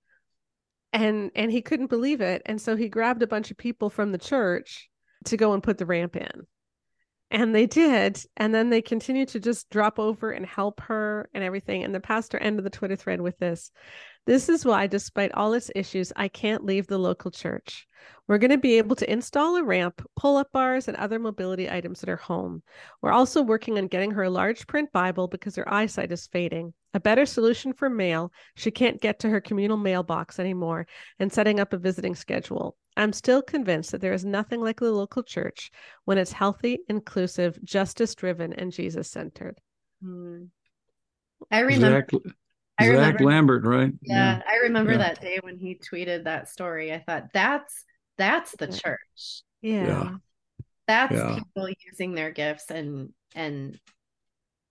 [0.92, 2.42] And and he couldn't believe it.
[2.46, 4.88] And so he grabbed a bunch of people from the church
[5.24, 6.46] to go and put the ramp in.
[7.31, 8.22] And they did.
[8.37, 11.85] And then they continued to just drop over and help her and everything.
[11.85, 13.70] And the pastor ended the Twitter thread with this
[14.29, 17.88] This is why, despite all its issues, I can't leave the local church.
[18.27, 21.71] We're going to be able to install a ramp, pull up bars, and other mobility
[21.71, 22.62] items at her home.
[23.01, 26.75] We're also working on getting her a large print Bible because her eyesight is fading,
[26.93, 28.31] a better solution for mail.
[28.55, 30.87] She can't get to her communal mailbox anymore,
[31.19, 32.77] and setting up a visiting schedule.
[32.99, 35.71] I'm still convinced that there is nothing like the local church
[36.05, 39.59] when it's healthy, inclusive, justice driven, and Jesus centered.
[40.03, 40.43] Hmm.
[41.51, 42.07] I remember.
[42.12, 42.23] Zach,
[42.79, 43.93] I Zach remember- Lambert, right?
[44.03, 44.99] Yeah, I remember Yeah.
[44.99, 46.93] that day when he tweeted that story.
[46.93, 47.85] I thought that's
[48.17, 49.43] that's the church.
[49.62, 49.87] Yeah.
[49.87, 50.17] Yeah.
[50.87, 51.38] That's Yeah.
[51.38, 53.79] people using their gifts and and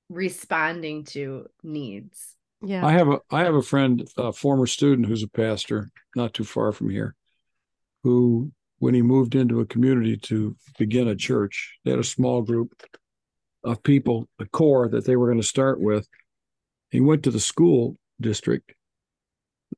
[0.10, 2.36] responding to needs.
[2.62, 2.86] Yeah.
[2.86, 6.43] I have a I have a friend, a former student who's a pastor, not too
[6.43, 7.15] far from here,
[8.04, 12.41] who when he moved into a community to begin a church, they had a small
[12.41, 12.74] group
[13.63, 16.08] of people, a core that they were going to start with.
[16.89, 18.73] He went to the school district,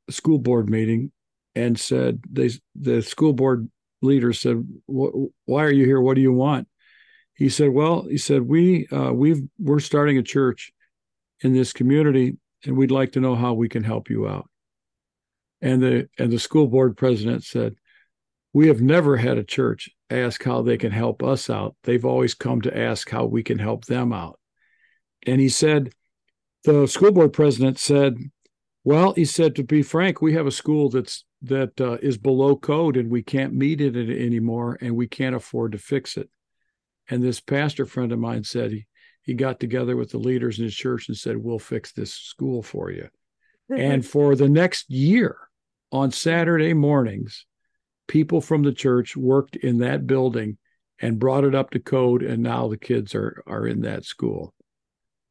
[0.10, 1.12] school board meeting,
[1.56, 3.70] and said they the school board
[4.02, 6.02] leader said, "Why are you here?
[6.02, 6.68] What do you want?"
[7.34, 10.72] He said, "Well, he said we uh, we've we're starting a church
[11.42, 14.50] in this community and we'd like to know how we can help you out.
[15.62, 17.76] And the and the school board president said,
[18.54, 21.76] We have never had a church ask how they can help us out.
[21.84, 24.40] They've always come to ask how we can help them out.
[25.28, 25.94] And he said,
[26.64, 28.18] the school board president said,
[28.84, 32.56] Well, he said, to be frank, we have a school that's that uh, is below
[32.56, 36.30] code and we can't meet it anymore and we can't afford to fix it.
[37.10, 38.86] And this pastor friend of mine said he
[39.30, 42.64] he got together with the leaders in his church and said, We'll fix this school
[42.64, 43.10] for you.
[43.70, 45.38] and for the next year,
[45.92, 47.46] on Saturday mornings,
[48.08, 50.58] people from the church worked in that building
[51.00, 52.24] and brought it up to code.
[52.24, 54.54] And now the kids are, are in that school.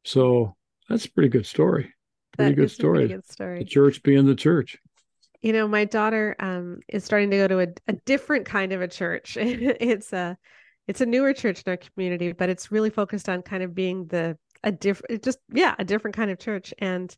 [0.05, 0.55] So
[0.89, 1.93] that's a pretty good story.
[2.35, 3.07] Pretty That good a pretty story.
[3.07, 3.59] good story.
[3.59, 4.77] The church being the church.
[5.41, 8.81] You know, my daughter um is starting to go to a, a different kind of
[8.81, 9.37] a church.
[9.39, 10.37] it's a
[10.87, 14.07] it's a newer church in our community, but it's really focused on kind of being
[14.07, 16.73] the a different just yeah, a different kind of church.
[16.79, 17.15] And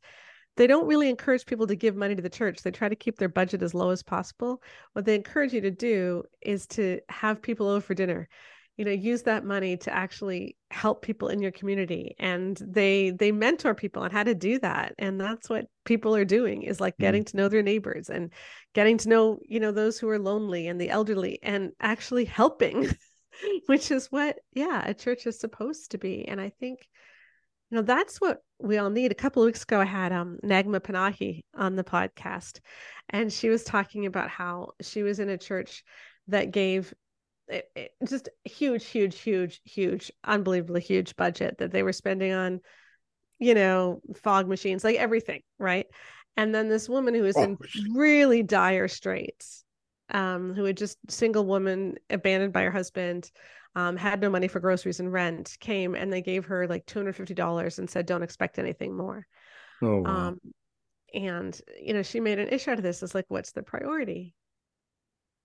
[0.57, 2.61] they don't really encourage people to give money to the church.
[2.61, 4.61] They try to keep their budget as low as possible.
[4.93, 8.29] What they encourage you to do is to have people over for dinner.
[8.77, 12.15] You know, use that money to actually help people in your community.
[12.17, 14.95] And they they mentor people on how to do that.
[14.97, 16.99] And that's what people are doing is like Mhm.
[16.99, 18.31] getting to know their neighbors and
[18.73, 22.87] getting to know, you know, those who are lonely and the elderly and actually helping,
[23.67, 26.27] which is what, yeah, a church is supposed to be.
[26.27, 26.87] And I think
[27.69, 29.11] you know, that's what we all need.
[29.11, 32.59] A couple of weeks ago, I had um, Naghmeh Panahi on the podcast,
[33.09, 35.83] and she was talking about how she was in a church
[36.27, 36.93] that gave
[37.51, 42.61] it, it, just huge, huge, huge, huge, unbelievably huge budget that they were spending on,
[43.39, 45.87] you know, fog machines, like everything, right?
[46.37, 47.93] And then this woman who was in machine.
[47.95, 49.63] really dire straits,
[50.09, 53.31] um, who had just single woman abandoned by her husband,
[53.75, 56.99] um, had no money for groceries and rent, came and they gave her like two
[56.99, 59.27] hundred fifty dollars and said, "Don't expect anything more."
[59.81, 60.27] Oh, wow.
[60.27, 60.41] Um,
[61.13, 63.03] and you know, she made an issue out of this.
[63.03, 64.35] It's like, what's the priority?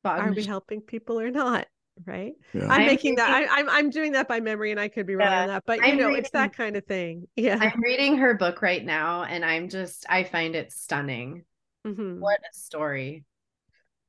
[0.03, 1.67] Fog Are we helping people or not?
[2.05, 2.35] Right?
[2.53, 2.65] yeah.
[2.65, 3.33] I'm I'm making that.
[3.33, 5.49] reading- I, I'm I'm doing that by memory, and I could be wrong Yeah, on
[5.49, 5.63] that.
[5.67, 7.27] But you I'm know, it's that kind of thing.
[7.37, 7.59] Yeah.
[7.61, 11.45] I'm reading her book right now and I'm just I find it stunning.
[11.87, 12.19] Mhm.
[12.19, 13.25] What a story.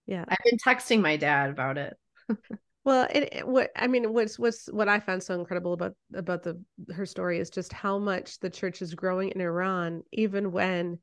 [0.06, 0.26] Yeah.
[0.28, 1.96] I've been texting my dad about it.
[2.84, 6.44] Well, it, it- what I mean, what's what's what I found so incredible about about
[6.44, 6.60] the
[6.94, 11.00] her story is just how much the church is growing in Iran, even when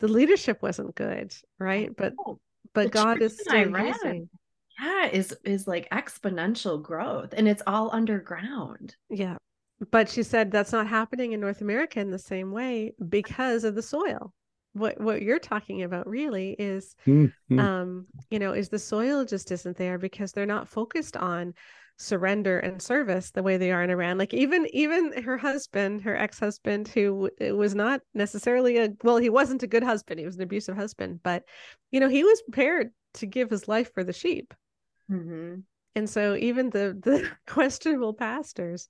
[0.00, 1.94] the leadership wasn't good, right?
[1.96, 2.38] But Oh,
[2.74, 4.28] but the God is still Iran.
[4.78, 4.92] Using.
[4.92, 8.96] Yeah, is is like exponential growth and it's all underground.
[9.10, 9.36] Yeah.
[9.90, 13.74] But she said that's not happening in North America in the same way because of
[13.74, 14.32] the soil.
[14.76, 17.32] what what you're talking about really is Mhm.
[17.60, 21.54] um you know is the soil just isn't there because they're not focused on
[21.96, 26.16] surrender and service the way they are in Iran like even even her husband her
[26.16, 30.34] ex-husband who w- was not necessarily a well he wasn't a good husband he was
[30.36, 31.44] an abusive husband but
[31.92, 34.54] you know he was prepared to give his life for the sheep
[35.10, 35.64] Mhm.
[35.94, 38.88] and so even the the questionable pastors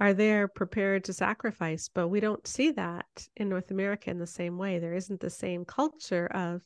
[0.00, 4.26] are there prepared to sacrifice, but we don't see that in North America in the
[4.26, 4.78] same way.
[4.78, 6.62] There isn't the same culture of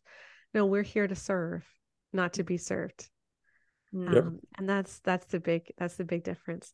[0.55, 1.67] no, we're here to serve,
[2.13, 3.11] not to be served.
[3.93, 4.25] Yep.
[4.25, 6.73] Um, and that's that's the big that's the big difference.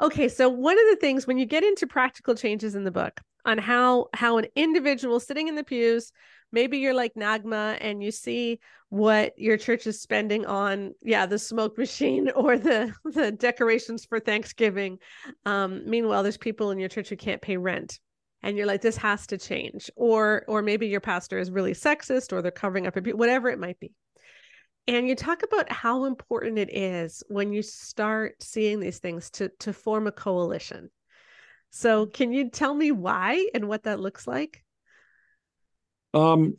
[0.00, 3.20] Okay, so one of the things when you get into practical changes in the book
[3.44, 6.12] on how how an individual sitting in the pews,
[6.52, 11.38] maybe you're like Naghmeh and you see what your church is spending on, yeah, the
[11.38, 14.98] smoke machine or the the decorations for Thanksgiving.
[15.44, 18.00] Um, meanwhile, there's people in your church who can't pay rent.
[18.42, 22.32] And you're like, this has to change, or or maybe your pastor is really sexist,
[22.32, 23.92] or they're covering up abuse, whatever it might be.
[24.86, 29.50] And you talk about how important it is when you start seeing these things to
[29.60, 30.90] to form a coalition.
[31.70, 34.62] So, can you tell me why and what that looks like?
[36.14, 36.56] Um,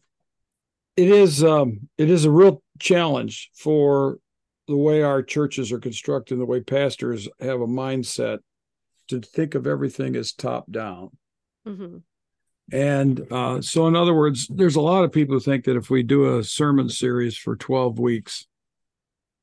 [0.95, 4.19] it is um, it is a real challenge for
[4.67, 8.39] the way our churches are constructed, the way pastors have a mindset
[9.07, 11.09] to think of everything as top down.
[11.65, 11.97] hmm
[12.71, 15.89] And uh, so, in other words, there's a lot of people who think that if
[15.89, 18.45] we do a sermon series for 12 weeks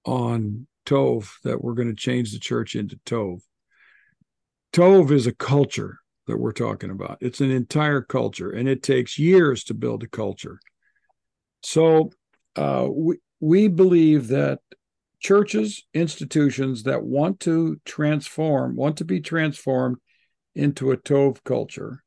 [0.04, 3.40] on Tov, that we're going to change the church into Tov.
[4.72, 7.18] Tov is a culture that we're talking about.
[7.20, 10.58] It's an entire culture, and it takes years to build a culture.
[11.62, 12.10] So,
[12.56, 14.60] uh, we we believe that
[15.20, 19.98] churches, institutions that want to transform, want to be transformed
[20.54, 22.02] into a Tov culture,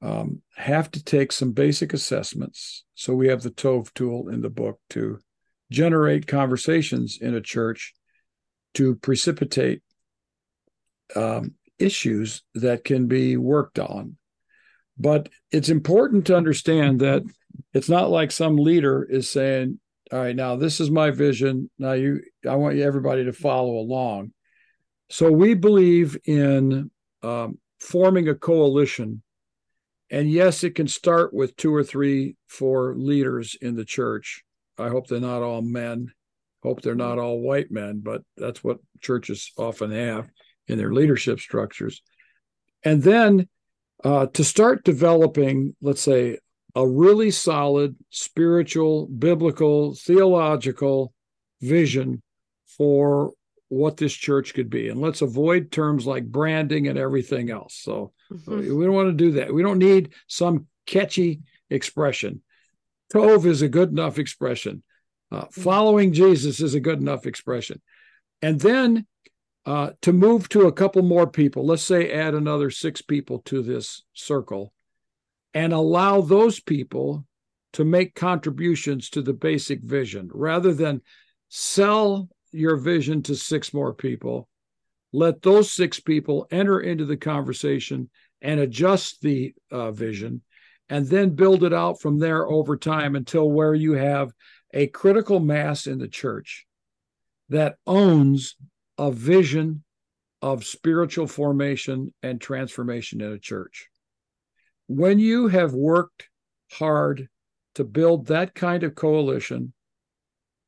[0.00, 2.84] um, have to take some basic assessments.
[2.94, 5.18] So we have the Tov tool in the book to
[5.70, 7.94] generate conversations in a church
[8.74, 9.82] to precipitate
[11.16, 14.16] um, issues that can be worked on.
[14.98, 17.22] But it's important to understand that
[17.72, 19.78] it's not like some leader is saying,
[20.12, 21.70] "All right, now this is my vision.
[21.78, 24.32] Now you, I want you everybody to follow along."
[25.10, 26.90] So we believe in
[27.22, 29.22] um, forming a coalition
[30.10, 34.42] and yes, it can start with two or three, four leaders in the church.
[34.78, 36.12] I hope they're not all men.
[36.62, 40.28] Hope they're not all white men, but that's what churches often have
[40.68, 42.02] in their leadership structures.
[42.84, 43.48] And then
[44.04, 46.38] uh, to start developing, let's say,
[46.74, 51.12] a really solid spiritual, biblical, theological
[51.60, 52.22] vision
[52.76, 53.32] for
[53.68, 54.88] what this church could be.
[54.88, 57.74] And let's avoid terms like branding and everything else.
[57.74, 58.76] So, Mhm.
[58.76, 59.52] we don't want to do that.
[59.52, 62.42] We don't need some catchy expression.
[63.12, 64.82] Tov is a good enough expression.
[65.30, 67.82] Uh, following Jesus is a good enough expression.
[68.40, 69.06] And then
[69.66, 73.62] uh, to move to a couple more people, let's say add another six people to
[73.62, 74.72] this circle
[75.54, 77.26] and allow those people
[77.74, 80.30] to make contributions to the basic vision.
[80.32, 81.02] Rather than
[81.48, 84.48] sell your vision to six more people
[85.12, 88.10] let those six people enter into the conversation
[88.42, 90.42] and adjust the uh, vision
[90.88, 94.32] and then build it out from there over time until where you have
[94.74, 96.66] a critical mass in the church
[97.48, 98.56] that owns
[98.98, 99.84] a vision
[100.42, 103.88] of spiritual formation and transformation in a church.
[104.86, 106.28] When you have worked
[106.72, 107.28] hard
[107.74, 109.72] to build that kind of coalition,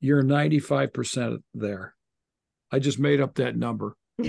[0.01, 1.95] you're 95% there.
[2.73, 3.97] I just made up that number.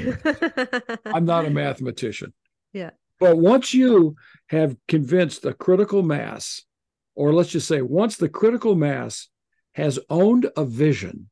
[1.06, 2.34] I'm not a mathematician.
[2.74, 2.92] Yeah.
[3.20, 4.16] But once you
[4.48, 6.64] have convinced a critical mass,
[7.16, 9.30] or let's just say, once the critical mass
[9.74, 11.30] has owned a vision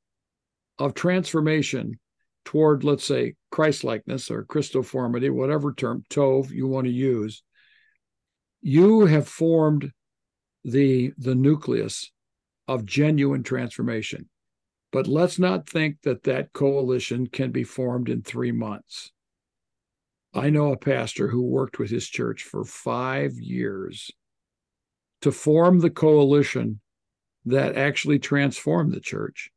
[0.78, 2.00] of transformation
[2.46, 7.44] toward, let's say, Christlikeness or Christoformity, whatever term, Tov, you want to use,
[8.62, 9.92] you have formed
[10.64, 12.12] the, the nucleus
[12.68, 14.30] of genuine transformation.
[14.92, 19.12] But let's not think that that coalition can be formed in three months.
[20.34, 24.12] I know a pastor who worked with his church for five years
[25.22, 26.80] to form the coalition
[27.46, 29.52] that actually transformed the church.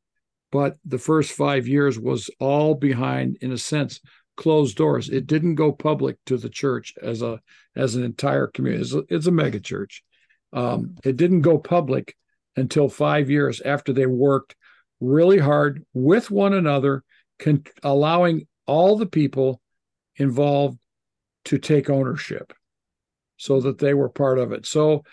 [0.53, 4.01] But the first five years was all behind, in a sense,
[4.37, 5.09] closed doors.
[5.09, 7.41] It didn't go public to the church as a
[7.75, 8.83] as an entire community.
[8.83, 10.05] It's a, it's a mega church.
[10.53, 12.15] Um, it didn't go public
[12.55, 14.55] until five years after they worked
[15.01, 17.03] really hard with one another,
[17.39, 19.61] con- allowing all the people
[20.17, 20.79] involved
[21.47, 22.53] to take ownership
[23.39, 24.67] so that they were part of it.
[24.67, 25.05] So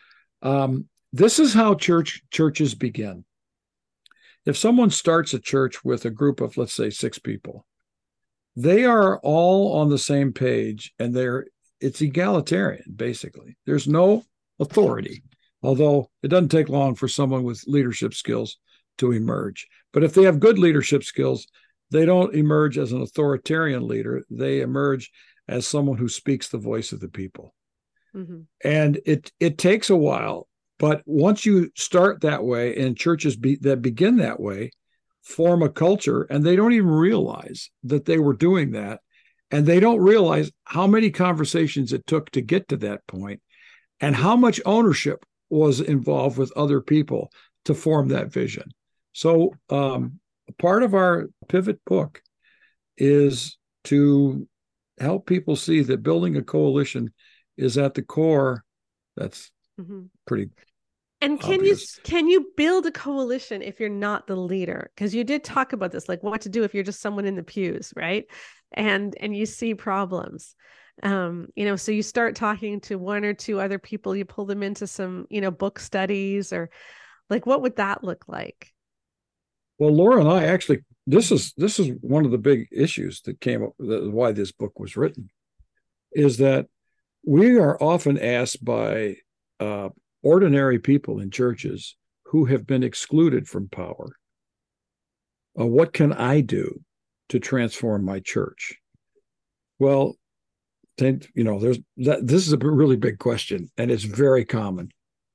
[0.42, 3.24] um, this is how church churches begin.
[4.50, 7.66] If someone starts a church with a group of, let's say, six people,
[8.56, 11.46] they are all on the same page and they're
[11.80, 13.58] it's egalitarian basically.
[13.66, 14.24] There's no
[14.60, 15.24] authority
[15.62, 18.58] although it doesn't take long for someone with leadership skills
[18.98, 19.68] to emerge.
[19.94, 21.48] But if they have good leadership skills
[21.92, 24.24] they don't emerge as an authoritarian leader.
[24.30, 25.12] They emerge
[25.48, 27.54] as someone who speaks the voice of the people.
[28.16, 28.40] Mm-hmm.
[28.64, 30.48] and it it takes a while
[30.80, 34.72] but once you start that way and churches be, that begin that way
[35.22, 39.02] form a culture and they don't even realize that they were doing that
[39.52, 43.42] and they don't realize how many conversations it took to get to that point
[44.00, 47.32] and how much ownership was involved with other people
[47.66, 48.64] to form that vision
[49.12, 50.20] so um,
[50.58, 52.22] part of our pivot book
[52.98, 54.48] is to
[55.00, 57.14] help people see that building a coalition
[57.58, 58.64] is at the core
[59.16, 60.04] that's mm-hmm.
[60.26, 60.50] pretty
[61.22, 61.98] and can obvious.
[61.98, 64.92] you can you build a coalition if you're not the leader?
[64.96, 67.36] Because you did talk about this, like what to do if you're just someone in
[67.36, 68.26] the pews, right?
[68.72, 70.56] And and you see problems.
[71.02, 74.46] Um, you know, so you start talking to one or two other people, you pull
[74.46, 76.70] them into some, you know, book studies or
[77.30, 78.74] like what would that look like?
[79.78, 83.42] Well, Laura and I actually this is this is one of the big issues that
[83.42, 85.30] came up that, why this book was written
[86.14, 86.68] is that
[87.26, 89.18] we are often asked by
[89.60, 89.90] uh,
[90.22, 91.96] ordinary people in churches
[92.26, 94.16] who have been excluded from power.
[95.60, 96.82] Uh, what can I do
[97.30, 98.76] to transform my church?
[99.80, 100.16] Well,
[101.00, 102.28] you know, there's that.
[102.28, 104.90] This is a really big question, and it's very common,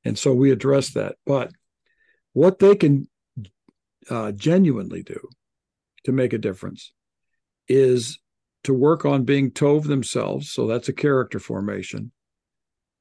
[0.05, 1.17] and so we address that.
[1.25, 1.53] But
[2.35, 3.09] what they can
[4.11, 5.19] uh, genuinely do
[6.05, 6.93] to make a difference
[7.67, 8.19] is
[8.65, 10.51] to work on being Tov themselves.
[10.53, 12.13] So that's a character formation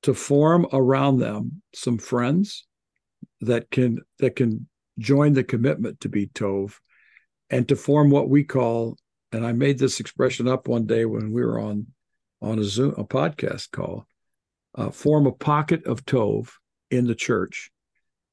[0.04, 2.66] to form around them some friends
[3.41, 4.68] that can that can
[4.99, 6.76] join the commitment to be Tov
[7.49, 8.97] and to form what we call
[9.32, 11.88] and I made this expression up one day when we were on
[12.41, 14.06] on a Zoom a podcast call
[14.76, 16.49] uh, form a pocket of Tov
[16.91, 17.72] in the church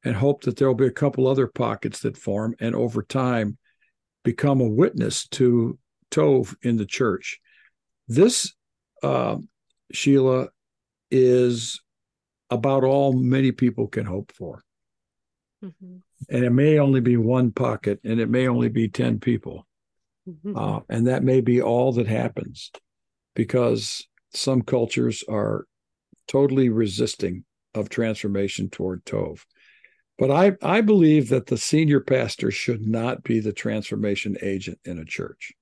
[0.05, 3.59] and hope that there'll be a couple other pockets that form and over time
[4.25, 5.79] become a witness to
[6.11, 7.39] Tov in the church.
[8.09, 8.53] This,
[9.03, 9.37] uh,
[9.93, 10.49] Sheila,
[11.11, 11.81] is
[12.51, 14.63] about all many people can hope for.
[15.65, 15.97] Mm-hmm.
[16.29, 19.67] And it may only be one pocket and it may only be 10 people.
[20.29, 20.57] Mm-hmm.
[20.57, 22.71] Uh, and that may be all that happens
[23.35, 25.67] because some cultures are
[26.29, 27.45] totally resisting
[27.75, 29.45] of transformation toward Tov.
[30.19, 34.99] But I, I believe that the senior pastor should not be the transformation agent in
[34.99, 35.53] a church.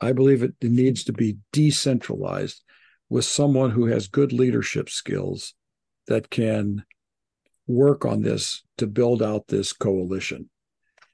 [0.00, 2.62] I believe it needs to be decentralized
[3.14, 5.54] with someone who has good leadership skills
[6.08, 6.84] that can
[7.68, 10.50] work on this to build out this coalition.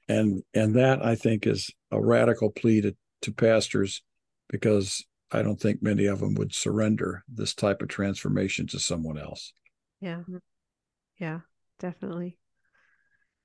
[0.09, 4.01] And and that i think is a radical plea to, to pastors
[4.49, 9.19] because i don't think many of them would surrender this type of transformation to someone
[9.19, 9.53] else.
[9.99, 10.23] Yeah.
[11.19, 11.41] Yeah
[11.77, 12.39] definitely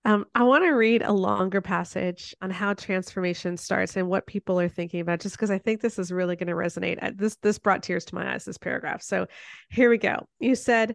[0.07, 4.61] um, I want to read a longer passage on how transformation starts and what people
[4.61, 7.19] are thinking about, just because I think this is really going to resonate.
[7.19, 8.45] This this brought tears to my eyes.
[8.45, 9.03] This paragraph.
[9.03, 9.27] So
[9.69, 10.29] here we go.
[10.39, 10.95] You said,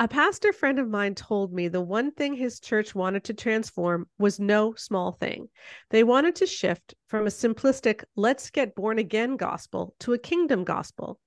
[0.00, 4.08] a pastor friend of mine told me the one thing his church wanted to transform
[4.18, 5.48] was no small thing.
[5.90, 10.64] They wanted to shift from a simplistic "let's get born again" gospel to a kingdom
[10.64, 11.20] gospel.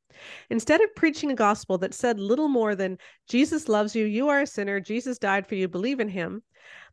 [0.50, 2.98] Instead of preaching a gospel that said little more than
[3.28, 6.44] Jesus loves you, you are a sinner, Jesus died for you, believe in him,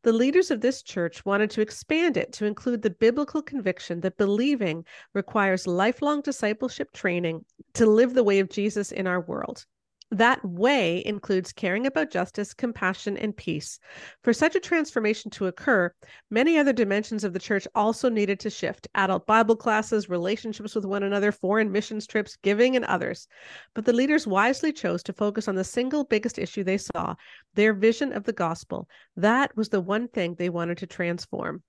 [0.03, 4.17] the leaders of this church wanted to expand it to include the biblical conviction that
[4.17, 7.45] believing requires lifelong discipleship training
[7.75, 9.67] to live the way of Jesus in our world.
[10.11, 13.79] That way includes caring about justice, compassion, and peace.
[14.23, 15.93] For such a transformation to occur,
[16.31, 20.87] many other dimensions of the church also needed to shift adult Bible classes, relationships with
[20.87, 23.29] one another, foreign missions trips, giving, and others.
[23.75, 27.15] But the leaders wisely chose to focus on the single biggest issue they saw
[27.53, 28.89] their vision of the gospel.
[29.17, 31.63] That was the one thing they wanted to transform.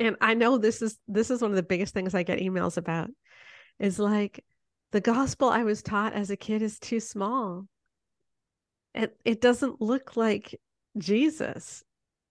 [0.00, 2.78] And I know this is this is one of the biggest things I get emails
[2.78, 3.10] about
[3.78, 4.42] is like
[4.94, 7.66] the gospel I was taught as a kid is too small.
[8.94, 10.54] It it doesn't look like
[10.98, 11.82] Jesus.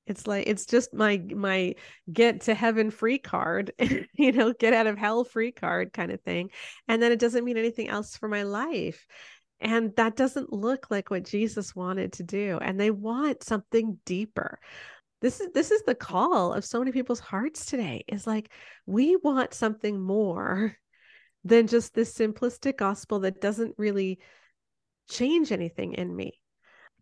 [0.07, 1.75] It's like it's just my my
[2.11, 3.73] get to heaven free card,
[4.13, 6.51] you know, get out of hell free card kind of thing.
[6.87, 9.07] And then it doesn't mean anything else for my life.
[9.59, 12.59] And that doesn't look like what Jesus wanted to do.
[12.61, 14.57] And they want something deeper
[15.21, 18.51] this is this is the call of so many people's hearts today is like
[18.85, 20.75] we want something more
[21.43, 24.19] than just this simplistic gospel that doesn't really
[25.09, 26.39] change anything in me.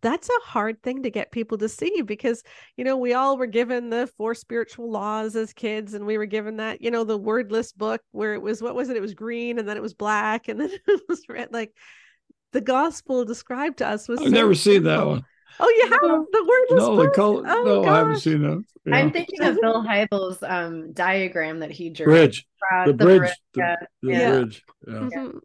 [0.00, 2.42] that's a hard thing to get people to see because
[2.76, 6.26] you know we all were given the four spiritual laws as kids and we were
[6.26, 9.14] given that you know the wordless book where it was what was it it was
[9.14, 11.72] green and then it was black and then it was red like
[12.52, 15.24] the gospel described to us was I've so never seen that one.
[15.60, 16.26] Oh you have No.
[16.32, 17.42] the wordless No, the book color.
[17.46, 18.64] oh, no, I haven't seen that.
[18.84, 18.96] Yeah.
[18.96, 22.06] I'm thinking of Bill Hybels' um, diagram that he drew.
[22.06, 23.76] bridge, across the bridge, the, yeah.
[24.02, 24.30] the Yeah.
[24.30, 24.62] bridge.
[24.86, 24.92] Yeah.
[24.94, 25.40] Mhm.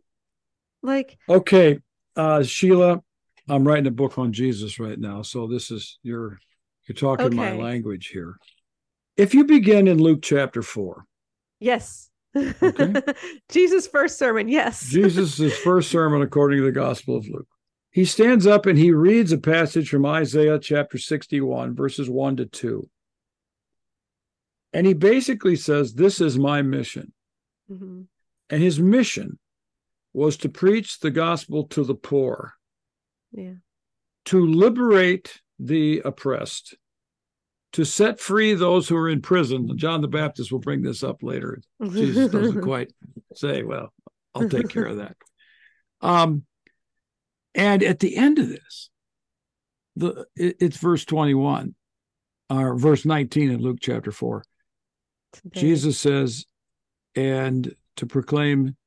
[0.83, 1.79] like Okay,
[2.15, 3.01] uh, Sheila,
[3.49, 6.39] I'm writing a book on Jesus right now, so this is you're
[6.87, 8.37] you're talking my language here.
[9.17, 11.05] If you begin in Luke chapter four,
[11.59, 12.93] yes Okay.
[13.49, 17.47] jesus first sermon yes Jesus' first sermon according to the Gospel of Luke.
[17.97, 22.45] He stands up and he reads a passage from Isaiah chapter 61, verses 1 to
[22.45, 22.87] 2.
[24.71, 27.11] And he basically says, This is my mission.
[27.67, 28.05] Mhm.
[28.51, 29.39] And his mission
[30.13, 32.53] was to preach the gospel to the poor,
[33.31, 33.55] yeah
[34.25, 36.75] to liberate the oppressed,
[37.73, 39.75] to set free those who are in prison.
[39.75, 41.63] John the Baptist will bring this up later.
[41.81, 42.93] Jesus doesn't quite
[43.33, 43.91] say, well,
[44.35, 45.17] I'll take care of that.
[45.99, 46.45] Um,
[47.57, 48.89] and at the end of this,
[49.95, 51.75] the it- it's verse 21
[52.49, 54.45] or verse 19 in Luke chapter 4.
[55.33, 55.59] Today.
[55.59, 56.45] Jesus says,
[57.15, 58.77] and to proclaim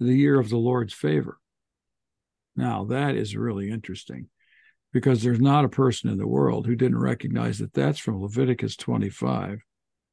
[0.00, 1.38] the year of the Lord's favor.
[2.54, 4.28] Now, that is really interesting
[4.92, 8.76] because there's not a person in the world who didn't recognize that that's from Leviticus
[8.76, 9.62] 25,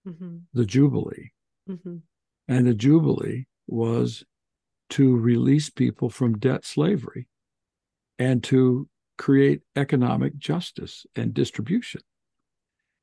[0.05, 0.43] Mhm.
[0.53, 1.31] the Jubilee.
[1.69, 2.03] Mhm.
[2.47, 4.23] And the Jubilee was
[4.89, 7.27] to release people from debt slavery
[8.19, 8.87] and to
[9.17, 12.01] create economic justice and distribution.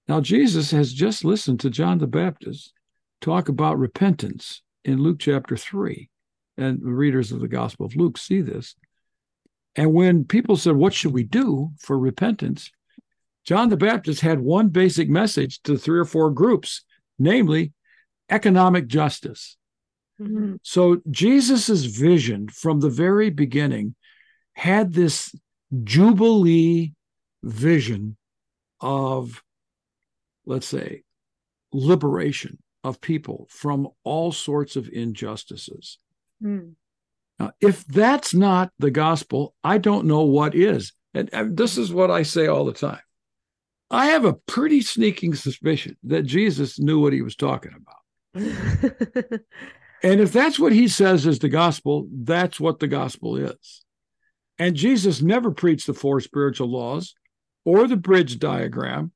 [0.08, 2.72] Now, Jesus has just listened to John the Baptist
[3.20, 6.08] talk about repentance in Luke chapter 3.
[6.56, 8.74] And the readers of the Gospel of Luke see this.
[9.76, 12.70] And when people said, What should we do for repentance?
[13.44, 16.84] John the Baptist had one basic message to three or four groups,
[17.18, 17.72] namely
[18.28, 19.56] economic justice.
[20.20, 20.58] Mhm.
[20.62, 23.94] So Jesus's vision from the very beginning
[24.60, 25.34] had this
[25.84, 26.92] jubilee
[27.42, 28.18] vision
[28.78, 29.42] of,
[30.44, 31.02] let's say,
[31.72, 35.96] liberation of people from all sorts of injustices.
[36.42, 36.72] Hmm.
[37.38, 40.92] Now, if that's not the gospel, I don't know what is.
[41.14, 43.00] And, and this is what I say all the time.
[43.90, 49.40] I have a pretty sneaking suspicion that Jesus knew what he was talking about.
[50.02, 53.84] And if that's what he says is the gospel, that's what the gospel is.
[54.60, 57.14] And Jesus never preached the four spiritual laws
[57.64, 59.10] or the bridge diagram.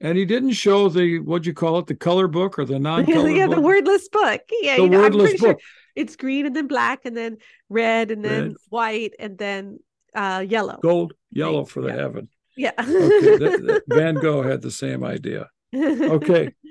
[0.00, 3.04] And he didn't show the, what'd you call it, the color book or the non
[3.14, 3.56] color yeah, book?
[3.56, 4.40] the wordless book.
[4.62, 5.62] Yeah, The you know, I'm wordless pretty sure book.
[5.94, 7.36] it's green and then black and then
[7.68, 8.56] red and then Red.
[8.70, 9.78] white and then
[10.14, 10.78] uh yellow.
[10.82, 11.96] Gold, yellow for the Yeah.
[11.96, 12.28] heaven.
[12.56, 12.72] Yeah.
[12.78, 12.88] Okay.
[12.88, 15.48] that- that- Van Gogh had the same idea.
[15.74, 16.54] Okay.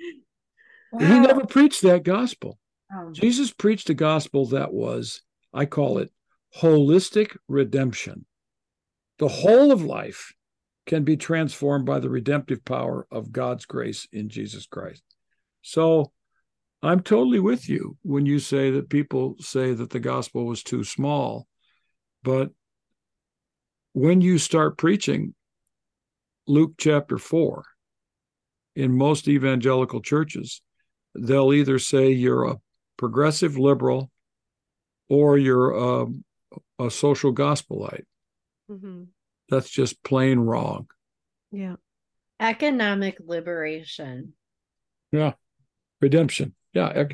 [0.99, 2.57] He never preached that gospel.
[2.91, 3.11] Oh.
[3.11, 5.22] Jesus preached a gospel that was,
[5.53, 6.09] I call it
[6.60, 8.26] holistic redemption.
[9.20, 10.34] The whole of life
[10.86, 15.03] can be transformed by the redemptive power of God's grace in Jesus Christ.
[15.62, 16.12] So
[16.82, 20.84] I'm totally with you when you say that people say that the gospel was too
[20.84, 21.47] small.
[22.24, 22.51] But
[23.93, 25.34] when you start preaching
[26.47, 27.64] Luke chapter 4,
[28.76, 30.62] in most evangelical churches,
[31.16, 32.58] they'll either say you're a
[32.95, 34.12] progressive liberal
[35.10, 36.05] or you're a,
[36.80, 38.05] a social gospelite.
[38.70, 39.08] Mhm.
[39.49, 40.89] That's just plain wrong.
[41.51, 41.78] Yeah.
[42.39, 44.34] Economic liberation.
[45.12, 45.34] Yeah.
[46.01, 46.53] Redemption.
[46.74, 47.08] Yeah.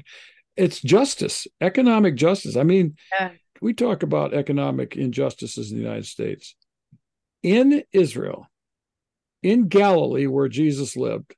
[0.55, 2.55] It's justice, economic justice.
[2.57, 3.33] I mean, Yeah.
[3.61, 6.55] we talk about economic injustices in the United States.
[7.41, 8.47] In Israel,
[9.41, 11.35] in Galilee, where Jesus lived,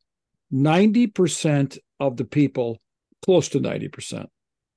[0.52, 2.80] 90% of the people,
[3.24, 4.30] close to 90%,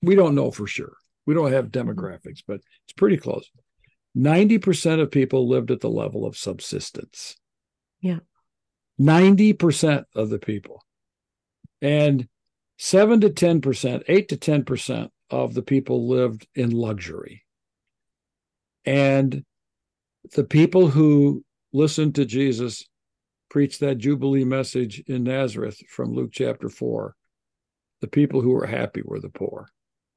[0.02, 0.96] we don't know for sure.
[1.28, 1.90] We don't have mm-hmm.
[1.90, 3.50] demographics, but it's pretty close.
[4.16, 7.36] 90% of people lived at the level of subsistence.
[8.00, 8.20] Yeah.
[8.98, 10.82] 90% of the people.
[11.82, 12.26] And
[12.78, 17.44] 7 to 10%, 8 to 10% of the people lived in luxury.
[18.86, 19.44] And
[20.34, 22.88] the people who listened to Jesus
[23.50, 27.14] preach that Jubilee message in Nazareth from Luke chapter 4,
[28.00, 29.68] the people who were happy were the poor.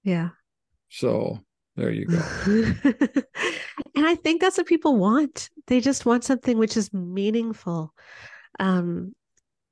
[0.06, 0.30] Yeah.
[0.92, 1.40] So
[1.78, 2.22] there you go.
[3.96, 5.50] and I think that's what people want.
[5.68, 7.94] They just want something which is meaningful.
[8.60, 9.16] Um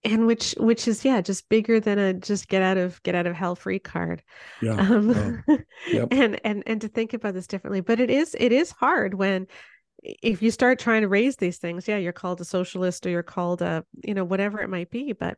[0.05, 3.28] and which which is yeah, just bigger than a just get out of get out
[3.28, 4.24] of hell free card.
[4.61, 4.76] Yeah.
[4.76, 5.43] Um
[5.91, 6.07] Yep.
[6.11, 7.82] and and and to think about this differently.
[7.82, 9.47] But it is it is hard when
[10.01, 13.24] if you start trying to raise these things, yeah, you're called a socialist or you're
[13.24, 15.11] called a, you know, whatever it might be.
[15.11, 15.38] But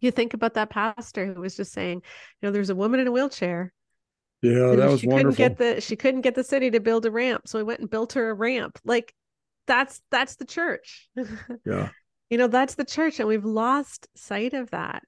[0.00, 3.06] you think about that pastor who was just saying, you know, there's a woman in
[3.06, 3.74] a wheelchair.
[4.46, 5.36] Yeah, that was she wonderful.
[5.36, 7.80] Couldn't get the she couldn't get the city to build a ramp, so we went
[7.80, 8.78] and built her a ramp.
[8.84, 9.14] Like
[9.66, 11.08] that's that's the church.
[11.64, 11.90] yeah.
[12.30, 15.04] You know, that's the church, and we've lost sight of that.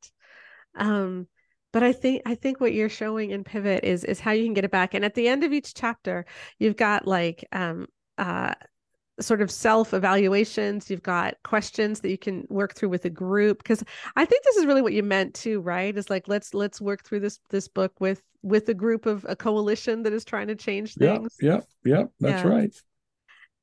[0.77, 1.27] Um,
[1.73, 4.55] but I think I think what you're showing in Pivot is is how you can
[4.55, 4.95] get it back.
[4.95, 6.27] And at the end of each chapter,
[6.59, 7.87] you've got like um
[8.17, 8.55] uh
[9.21, 13.59] sort of self evaluations you've got questions that you can work through with a group
[13.59, 13.85] because
[14.17, 15.97] i think this is really what you meant too right?
[15.97, 19.37] Is like let's let's work through this this book with with a group of a
[19.37, 21.37] coalition that is trying to change things.
[21.41, 22.51] yeah yeah, yeah that's yeah.
[22.51, 22.77] right.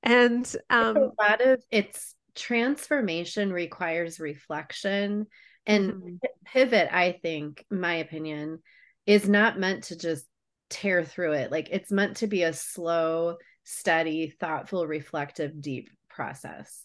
[0.03, 5.27] And um a lot of it's transformation requires reflection.
[5.65, 6.15] And mm-hmm.
[6.45, 8.59] pivot i think my opinion
[9.07, 10.25] is not meant to just
[10.69, 11.51] tear through it.
[11.51, 16.83] Like it's meant to be a slow steady, thoughtful, reflective, deep process.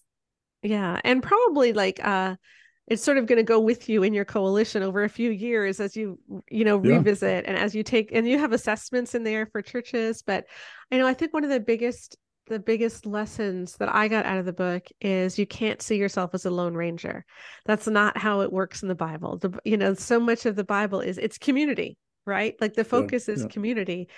[0.62, 1.00] Yeah.
[1.04, 2.36] And probably like uh
[2.90, 5.80] it's sort of going to go with you in your coalition over a few years
[5.80, 6.18] as you
[6.50, 6.96] you know yeah.
[6.96, 10.44] revisit and as you take and you have assessments in there for churches but
[10.90, 12.16] i know i think one of the biggest
[12.48, 16.34] the biggest lessons that i got out of the book is you can't see yourself
[16.34, 17.24] as a lone ranger
[17.64, 20.64] that's not how it works in the bible the you know so much of the
[20.64, 23.48] bible is it's community right like the focus yeah, is yeah.
[23.48, 24.08] community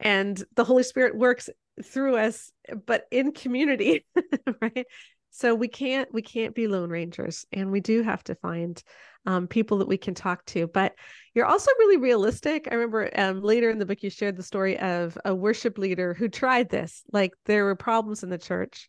[0.00, 1.48] and the holy spirit works
[1.84, 2.50] through us
[2.86, 4.04] but in community
[4.60, 4.86] right?
[5.30, 8.82] So we can't we can't be lone rangers and we do have to find
[9.26, 10.66] um, people that we can talk to.
[10.66, 10.94] But
[11.34, 12.66] you're also really realistic.
[12.70, 16.14] I remember um, later in the book you shared the story of a worship leader
[16.14, 17.02] who tried this.
[17.12, 18.88] Like there were problems in the church.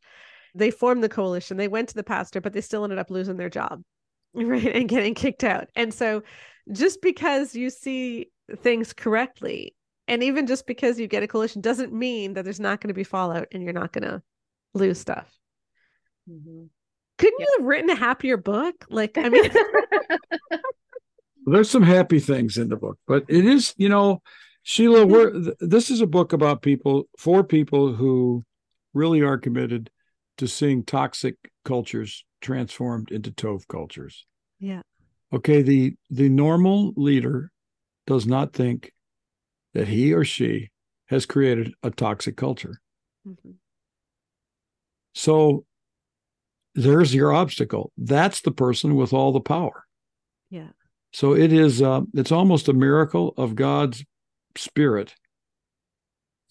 [0.55, 1.57] They formed the coalition.
[1.57, 3.83] They went to the pastor but they still ended up losing their job
[4.33, 5.67] right and getting kicked out.
[5.75, 6.23] And so
[6.71, 8.31] just because you see
[8.63, 9.75] things correctly
[10.09, 12.95] and even just because you get a coalition doesn't mean that there's not going to
[12.95, 14.21] be fallout and you're not going to
[14.73, 15.31] lose stuff.
[16.29, 16.65] Mm-hmm.
[17.17, 18.85] Couldn't you have written a happier book?
[18.89, 19.51] Like, I mean,
[21.45, 24.21] there's some happy things in the book, but it is, you know,
[24.63, 28.43] Sheila, we're, this is a book about people, for people who
[28.93, 29.91] really are committed
[30.37, 31.35] to seeing toxic
[31.65, 34.25] cultures transformed into Tov cultures.
[34.59, 34.81] Yeah.
[35.31, 35.61] Okay.
[35.61, 37.51] The the normal leader
[38.07, 38.91] does not think
[39.79, 40.69] that he or she
[41.07, 42.81] has created a toxic culture.
[43.25, 43.51] Mm-hmm.
[45.15, 45.63] So
[46.75, 47.93] there's your obstacle.
[47.97, 49.85] That's the person with all the power.
[50.49, 50.71] Yeah.
[51.13, 54.03] So it is uh, it's almost a miracle of God's
[54.57, 55.15] spirit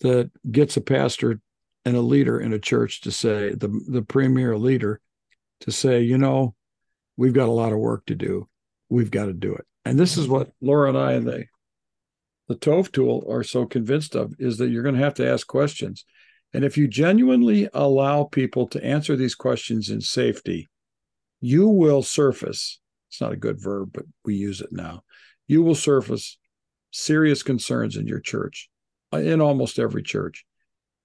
[0.00, 1.38] that gets a pastor
[1.84, 5.02] and a leader in a church to say the the premier leader
[5.60, 6.54] to say, you know,
[7.18, 8.48] we've got a lot of work to do.
[8.88, 9.66] We've got to do it.
[9.84, 11.44] And this is what Laura and I and the
[12.48, 15.46] the Tov tool are so convinced of is that you're going to have to ask
[15.46, 16.04] questions.
[16.54, 20.66] And if you genuinely allow people to answer these questions in safety,
[21.40, 22.80] you will surface.
[23.10, 25.02] It's not a good verb, but we use it now.
[25.46, 26.38] You will surface
[26.90, 28.70] serious concerns in your church,
[29.12, 30.46] uh, in almost every church.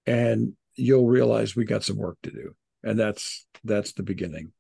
[0.06, 2.56] And you'll realize we got some work to do.
[2.84, 4.52] And that's that's the beginning.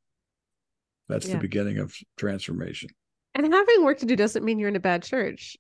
[1.08, 1.34] That's yeah.
[1.34, 2.90] the beginning of transformation.
[3.36, 5.58] And having work to do doesn't mean you're in a bad church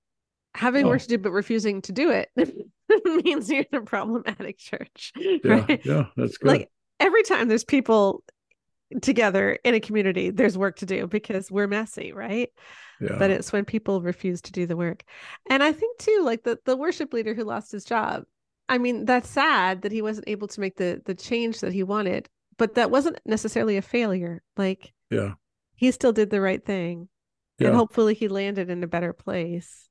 [0.55, 0.89] having no.
[0.89, 2.29] work to do but refusing to do it
[3.23, 5.11] means you're in a problematic church
[5.43, 5.69] right?
[5.69, 8.23] yeah yeah that's good like every time there's people
[9.01, 12.49] together in a community there's work to do because we're messy right
[13.01, 13.15] yeah.
[13.17, 15.03] but it's when people refuse to do the work
[15.49, 18.23] and i think too like the the worship leader who lost his job
[18.69, 21.81] i mean that's sad that he wasn't able to make the the change that he
[21.81, 25.33] wanted but that wasn't necessarily a failure like yeah
[25.75, 27.09] he still did the right thing
[27.57, 27.69] yeah.
[27.69, 29.89] and hopefully he landed in a better place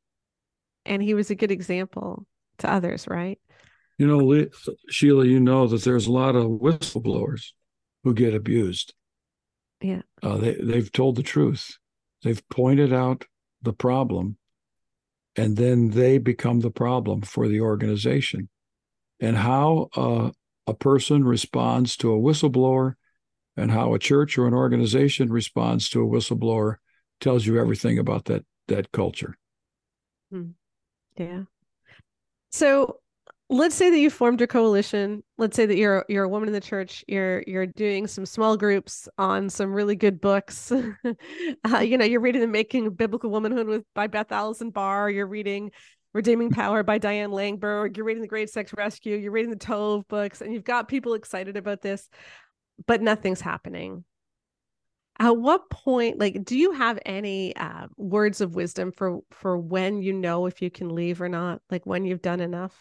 [0.84, 2.26] and he was a good example
[2.58, 3.38] to others, right?
[3.98, 4.46] You know,
[4.88, 7.52] Sheila, you know that there's a lot of whistleblowers
[8.04, 8.94] who get abused.
[9.80, 10.02] Yeah.
[10.22, 11.76] Uh, they, they've told the truth,
[12.22, 13.24] they've pointed out
[13.62, 14.36] the problem,
[15.36, 18.48] and then they become the problem for the organization.
[19.20, 20.30] And how uh,
[20.66, 22.94] a person responds to a whistleblower
[23.56, 26.76] and how a church or an organization responds to a whistleblower
[27.20, 29.36] tells you everything about that that culture.
[30.30, 30.50] Hmm.
[31.16, 31.42] Yeah.
[32.50, 33.00] So
[33.48, 35.22] let's say that you formed a coalition.
[35.38, 37.04] Let's say that you're you're a woman in the church.
[37.06, 40.72] You're you're doing some small groups on some really good books.
[41.72, 45.10] uh, you know, you're reading the Making of Biblical Womanhood with by Beth Allison Barr.
[45.10, 45.70] You're reading
[46.14, 47.96] Redeeming Power by Diane Langberg.
[47.96, 49.16] You're reading The Great Sex Rescue.
[49.16, 52.08] You're reading the Tov books, and you've got people excited about this,
[52.86, 54.04] but nothing's happening
[55.22, 60.02] at what point like do you have any uh, words of wisdom for for when
[60.02, 61.62] you know if you can leave or not?
[61.70, 62.76] Like when you've done enough?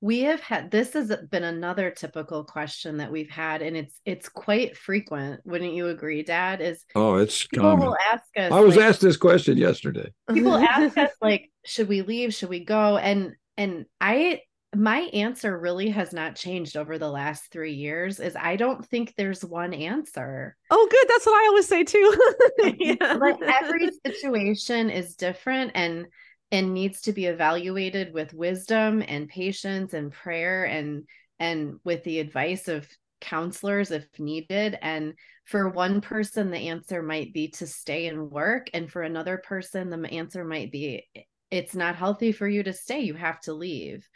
[0.00, 4.28] We have had this has been another typical question that we've had and it's it's
[4.28, 7.86] quite frequent wouldn't you agree dad is oh it's people common.
[7.86, 10.12] will ask us i was like, asked this question yesterday.
[10.30, 12.34] People ask us like should we leave?
[12.34, 12.96] Should we go?
[12.96, 14.40] And and i
[14.76, 19.14] my answer really has not changed over the last three years is i don't think
[19.16, 20.56] there's one answer.
[20.70, 21.06] Oh good.
[21.08, 22.14] That's what i always say too.
[22.78, 23.14] Yeah.
[23.14, 26.06] like every situation is different and
[26.52, 31.04] and needs to be evaluated with wisdom and patience and prayer and
[31.38, 32.88] and with the advice of
[33.20, 34.78] counselors if needed.
[34.80, 35.14] And
[35.44, 38.68] for one person the answer might be to stay and work.
[38.74, 41.06] And for another person the answer might be
[41.50, 43.00] it's not healthy for you to stay.
[43.00, 44.08] You have to leave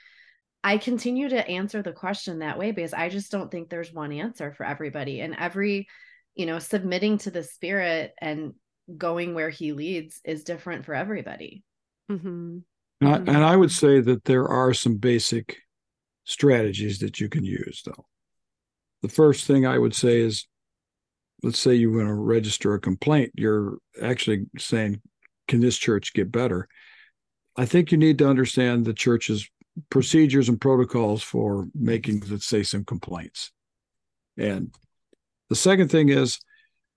[0.62, 4.12] i continue to answer the question that way because i just don't think there's one
[4.12, 5.88] answer for everybody and every
[6.34, 8.54] you know submitting to the spirit and
[8.96, 11.62] going where he leads is different for everybody
[12.10, 12.58] Mm-hmm.
[13.00, 15.58] And, I, and I would say that there are some basic
[16.24, 18.06] strategies that you can use, though.
[19.02, 20.46] The first thing I would say is
[21.42, 23.32] let's say you want to register a complaint.
[23.34, 25.00] You're actually saying,
[25.48, 26.68] can this church get better?
[27.56, 29.48] I think you need to understand the church's
[29.90, 33.52] procedures and protocols for making, let's say, some complaints.
[34.36, 34.74] And
[35.48, 36.40] the second thing is,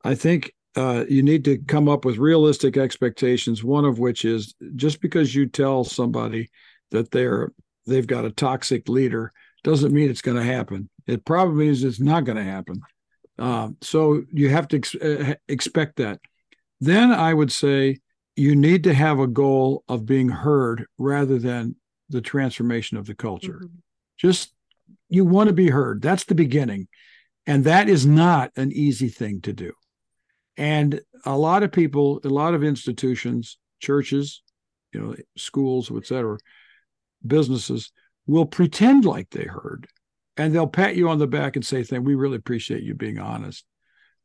[0.04, 3.64] I think uh, you need to come up with realistic expectations.
[3.64, 6.50] One of which is just because you tell somebody
[6.92, 7.52] that they're
[7.86, 9.32] they've got a toxic leader
[9.64, 10.90] doesn't mean it's going to happen.
[11.08, 12.82] It probably means it's not going to happen.
[13.38, 16.20] Uh, so you have to ex- uh, expect that.
[16.80, 18.00] Then I would say
[18.36, 21.76] you need to have a goal of being heard rather than
[22.14, 23.62] the transformation of the culture.
[23.64, 23.80] Mm-hmm.
[24.18, 24.54] Just
[25.10, 26.02] you want to be heard.
[26.02, 26.88] That's the beginning.
[27.46, 29.74] And that is not an easy thing to do.
[30.56, 34.42] And a lot of people, a lot of institutions, churches,
[34.94, 36.38] you know, schools, etc.,
[37.26, 37.92] businesses
[38.28, 39.88] will pretend like they heard
[40.38, 43.20] and they'll pat you on the back and say, "Thing, we really appreciate you being
[43.20, 43.66] honest,"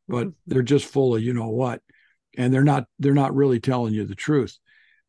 [0.07, 0.31] but mm-hmm.
[0.47, 1.83] they're just full of you know what,
[2.37, 4.59] and they're not they're not really telling you the truth.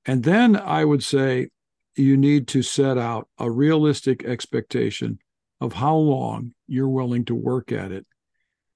[0.06, 1.50] And then I would say
[1.96, 5.20] you need to set out a realistic expectation
[5.62, 8.06] of how long you're willing to work at it,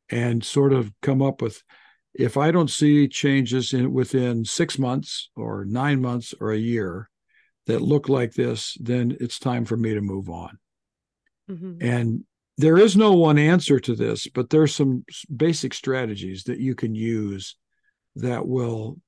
[0.10, 1.62] and sort of come up with
[2.14, 7.10] if I don't see changes in within six months or nine months or a year
[7.66, 10.60] that look like this, then it's time for me to move on.
[11.50, 11.78] Mm-hmm.
[11.82, 12.24] And
[12.58, 15.06] there is no one answer to this, but there's some
[15.36, 17.56] basic strategies that you can use
[18.18, 19.00] that will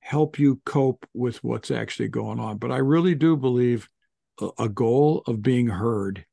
[0.00, 2.58] help you cope with what's actually going on.
[2.58, 3.88] But I really do believe
[4.40, 6.24] a, a goal of being heard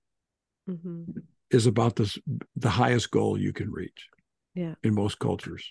[0.70, 1.20] mm-hmm.
[1.51, 2.18] is about this
[2.55, 4.07] the highest goal you can reach.
[4.53, 4.76] Yeah.
[4.84, 5.70] In most cultures.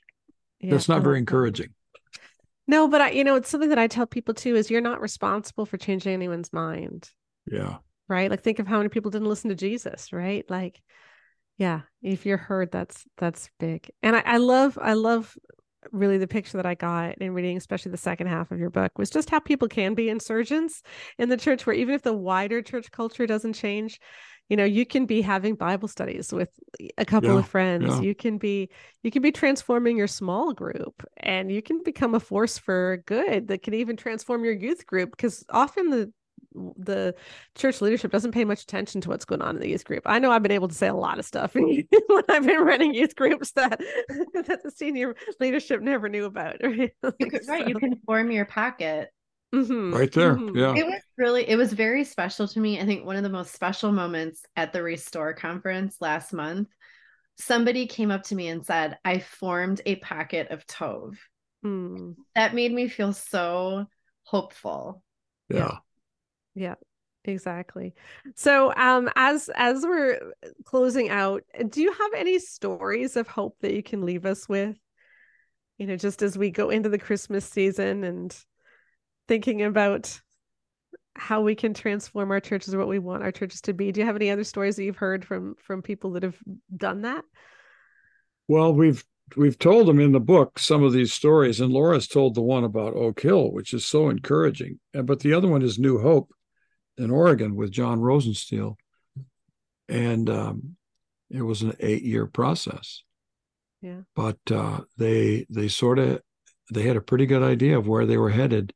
[0.61, 1.71] Yeah, That's not very encouraging.
[2.67, 5.01] No, but I, you know, it's something that I tell people too is you're not
[5.01, 7.11] responsible for changing anyone's mind.
[7.51, 7.77] Yeah.
[8.09, 8.31] Right.
[8.31, 10.45] Like think of how many people didn't listen to Jesus, right?
[10.51, 10.83] Like,
[11.57, 13.91] yeah, if you're heard, that's that's big.
[14.03, 15.35] And I, I love, I love
[15.93, 18.99] really the picture that I got in reading, especially the second half of your book,
[18.99, 20.83] was just how people can be insurgents
[21.19, 24.01] in the church, where even if the wider church culture doesn't change,
[24.49, 26.51] you know you can be having bible studies with
[26.99, 28.01] a couple yeah, of friends yeah.
[28.01, 28.69] you can be
[29.03, 33.49] you can be transforming your small group and you can become a force for good
[33.49, 36.13] that can even transform your youth group because often the
[36.55, 37.15] the
[37.55, 40.03] church leadership doesn't pay much attention to what's going on in the youth group.
[40.07, 41.87] I know I've been able to say a lot of stuff when
[42.29, 43.79] I've been running youth groups that
[44.35, 46.57] that the senior leadership never knew about.
[46.63, 47.69] Right, you could, right.
[47.69, 49.11] You can form your packet.
[49.55, 49.95] Mm-hmm.
[49.95, 50.35] Right there.
[50.35, 50.57] Mm-hmm.
[50.57, 50.75] Yeah.
[50.75, 52.81] It was really, it was very special to me.
[52.81, 56.69] I think one of the most special moments at the Restore conference last month,
[57.39, 61.17] somebody came up to me and said, I formed a packet of Tov.
[61.65, 62.17] Mm.
[62.35, 63.87] That made me feel so
[64.25, 65.05] hopeful.
[65.49, 65.79] Yeah.
[66.55, 66.75] Yeah.
[67.27, 67.95] Exactly.
[68.35, 70.21] So um as as we're
[70.65, 74.77] closing out, do you have any stories of hope that you can leave us with?
[75.79, 78.37] You know, just as we go into the Christmas season and
[79.27, 80.21] thinking about
[81.17, 83.93] how we can transform our churches or what we want our churches to be.
[83.93, 86.37] Do you have any other stories that you've heard from from people that have
[86.77, 87.25] done that?
[88.49, 89.03] Well, we've
[89.37, 92.65] we've told them in the book some of these stories, and Laura's told the one
[92.65, 94.79] about Oak Hill, which is so encouraging.
[94.93, 96.31] But the other one is New Hope
[96.97, 98.77] in Oregon with John Rosensteel,
[99.89, 100.77] and um,
[101.31, 103.03] it was an eight-year process.
[103.83, 104.01] Yeah.
[104.15, 106.23] But uh, they they sort of
[106.73, 108.73] they had a pretty good idea of where they were headed,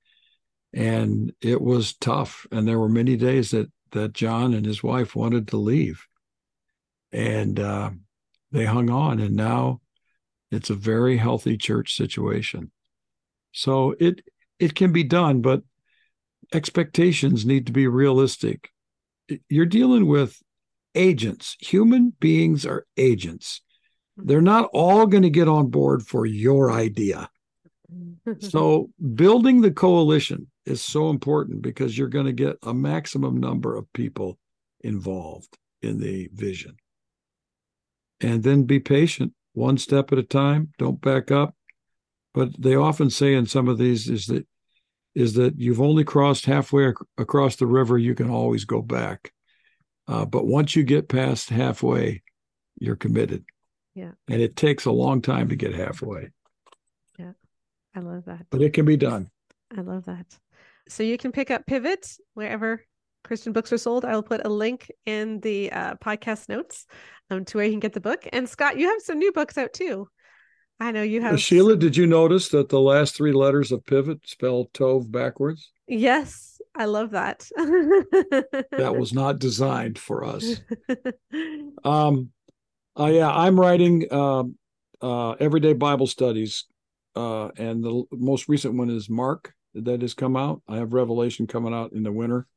[0.73, 2.47] and it was tough.
[2.53, 6.07] And there were many days that that john and his wife wanted to leave.
[7.13, 7.91] And uh,
[8.53, 9.21] they hung on.
[9.21, 9.81] And now
[10.51, 12.71] it's a very healthy church situation.
[13.53, 14.23] So it
[14.59, 15.63] it can be done but
[16.53, 18.71] expectations need to be realistic
[19.49, 20.43] you're dealing with
[20.95, 21.57] agents.
[21.61, 23.63] Human beings are agents.
[24.17, 27.31] They're not all going to get on board for your idea.
[28.41, 33.77] so building the coalition is so important because you're going to get a maximum number
[33.77, 34.39] of people
[34.81, 36.77] involved in the vision.
[38.21, 41.55] And then be patient, one step at a time, don't back up.
[42.35, 44.47] But they often say in some of these is that
[45.19, 49.33] is that you've only crossed halfway ac- across the river, you can always go back.
[50.07, 52.23] Uh, but once you get past halfway,
[52.81, 53.45] you're committed.
[53.95, 54.13] Yeah.
[54.29, 56.31] And it takes a long time to get halfway,
[57.19, 57.33] Yeah.
[57.95, 58.47] I love that.
[58.51, 59.31] but it can be done.
[59.77, 60.27] I love that.
[60.89, 62.85] So you can pick up Pivot wherever
[63.25, 64.05] Christian books are sold.
[64.05, 66.87] I will put a link in the uh, podcast notes
[67.29, 68.27] um, to where you can get the book.
[68.33, 70.09] And Scot, you have some new books out too.
[70.81, 71.41] I know you Uh, have.
[71.41, 75.73] Sheila, did you notice that the last three letters of pivot spell Tov backwards?
[75.87, 77.49] Yes, I love that.
[77.57, 80.61] That was not designed for us.
[81.85, 82.31] Um,
[82.99, 84.57] uh, yeah, I'm writing um
[85.01, 86.65] uh, everyday Bible studies,
[87.15, 90.61] uh, and the most recent one is Mark that has come out.
[90.67, 92.49] I have Revelation coming out in the winter,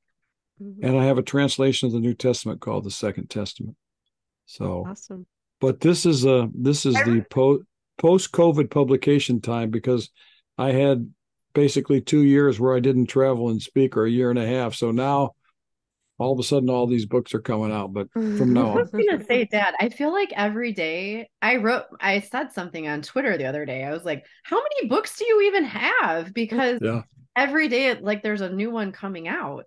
[0.59, 0.80] Mhm.
[0.82, 3.78] and I have a translation of the New Testament called the Second Testament.
[4.47, 5.28] So, awesome.
[5.59, 7.61] but this is a this is the po-
[8.01, 10.09] post COVID publication time because
[10.57, 11.13] I had
[11.53, 14.73] basically two years where I didn't travel and speak, or a year and a half.
[14.73, 15.35] So now,
[16.17, 17.93] all of a sudden, all these books are coming out.
[17.93, 18.77] But from now on.
[18.79, 22.87] I was gonna say, Dad, I feel like every day I wrote, I said something
[22.87, 23.83] on Twitter the other day.
[23.83, 26.33] I was like, how many books do you even have?
[26.33, 27.03] Because yeah.
[27.35, 29.65] every day, like, there's a new one coming out.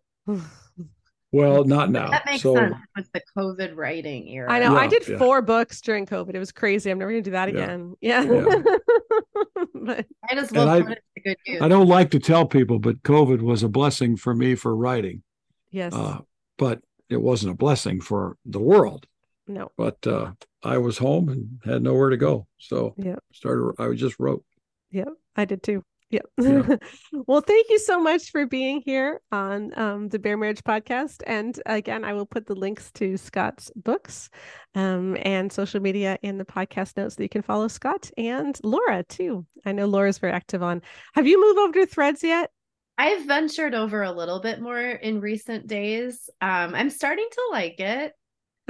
[1.34, 2.10] Well, not now.
[2.10, 4.50] That makes so, sense with the COVID writing era.
[4.50, 4.76] I know.
[4.76, 5.18] I did yeah.
[5.18, 6.34] four books during COVID.
[6.34, 6.90] It was crazy.
[6.90, 7.62] I'm never going to do that Yeah.
[7.64, 7.94] again.
[8.00, 8.22] Yeah.
[8.22, 8.62] Yeah.
[9.74, 11.62] but Might as well And I- it to good use.
[11.62, 15.22] I don't like to tell people, but COVID was a blessing for me for writing.
[15.70, 15.92] yes.
[15.92, 16.18] Uh,
[16.56, 16.80] but
[17.10, 19.06] it wasn't a blessing for the world.
[19.48, 19.70] no.
[19.76, 20.32] But uh,
[20.62, 23.16] I was home and had nowhere to go, so Yeah.
[23.32, 23.74] started.
[23.78, 24.44] I just wrote.
[24.90, 25.82] Yeah, I did too.
[26.14, 26.26] Yep.
[26.40, 26.76] Yeah.
[27.26, 31.22] well, thank you so much for being here on um, the Bare Marriage Podcast.
[31.26, 34.30] And again, I will put the links to Scot's books
[34.76, 39.02] um, and social media in the podcast notes that you can follow Scot and Laura
[39.02, 39.44] too.
[39.66, 40.82] I know Laura's very active on.
[41.14, 42.50] Have you moved over to Threads yet?
[42.96, 46.30] I've ventured over a little bit more in recent days.
[46.40, 48.12] Um, I'm starting to like it.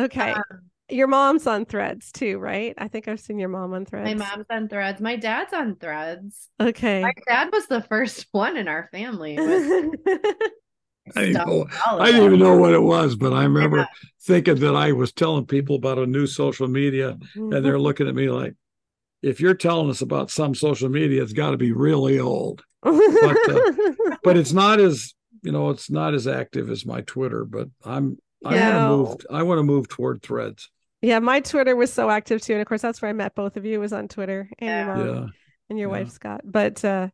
[0.01, 0.33] Okay.
[0.33, 0.43] Um,
[0.91, 2.75] your mom's on Threads too, right?
[2.79, 4.15] I think I've seen your mom on Threads.
[4.15, 5.01] my mom's on threads.
[5.01, 6.51] My dad's on threads.
[6.61, 7.03] Okay.
[7.03, 9.39] My dad was the first one in our family.
[11.17, 13.87] I didn't, know, I didn't even know what it was, but I remember Yeah.
[14.23, 17.77] thinking that I was telling people about a new social media, and they're mm-hmm.
[17.77, 18.55] looking at me like,
[19.21, 23.37] "If you're telling us about some social media, it's got to be really old." But
[23.51, 23.61] uh,
[24.25, 27.45] but it's not as you know, it's not as active as my Twitter.
[27.45, 28.89] But I'm I Yeah.
[28.89, 29.27] want to move.
[29.39, 30.71] I want to move toward Threads.
[31.05, 33.57] Yeah, my Twitter was so active too, and of course that's where I met both
[33.57, 34.87] of you was on Twitter and Yeah.
[34.87, 35.27] your mom Yeah.
[35.71, 35.99] and your yeah.
[35.99, 36.41] wife Scot.
[36.45, 37.09] But uh,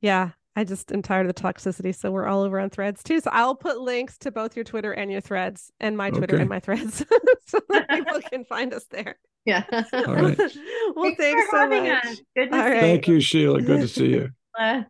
[0.00, 3.20] yeah, I just am tired of the toxicity, so we're all over on Threads too.
[3.20, 6.42] So I'll put links to both your Twitter and your Threads, and my Twitter Okay.
[6.42, 7.04] and my Threads,
[7.46, 9.18] so that people can find us there.
[9.44, 9.64] Yeah.
[9.92, 10.38] All right.
[10.38, 12.04] well, Thanks, thanks, for so having much.
[12.06, 12.20] us.
[12.34, 12.80] Good to All see right.
[12.80, 13.60] Thank you, Sheila.
[13.60, 14.30] Good to see you.
[14.58, 14.84] you.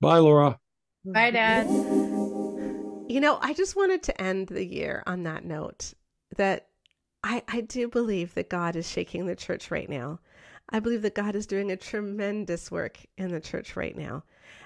[0.00, 0.58] Bye, Laura.
[1.04, 1.66] Bye, Dad.
[3.08, 5.94] You know, I just wanted to end the year on that note
[6.36, 6.66] that
[7.22, 10.20] I, I do believe that God is shaking the church right now.
[10.68, 14.24] I believe that God is doing a tremendous work in the church right now.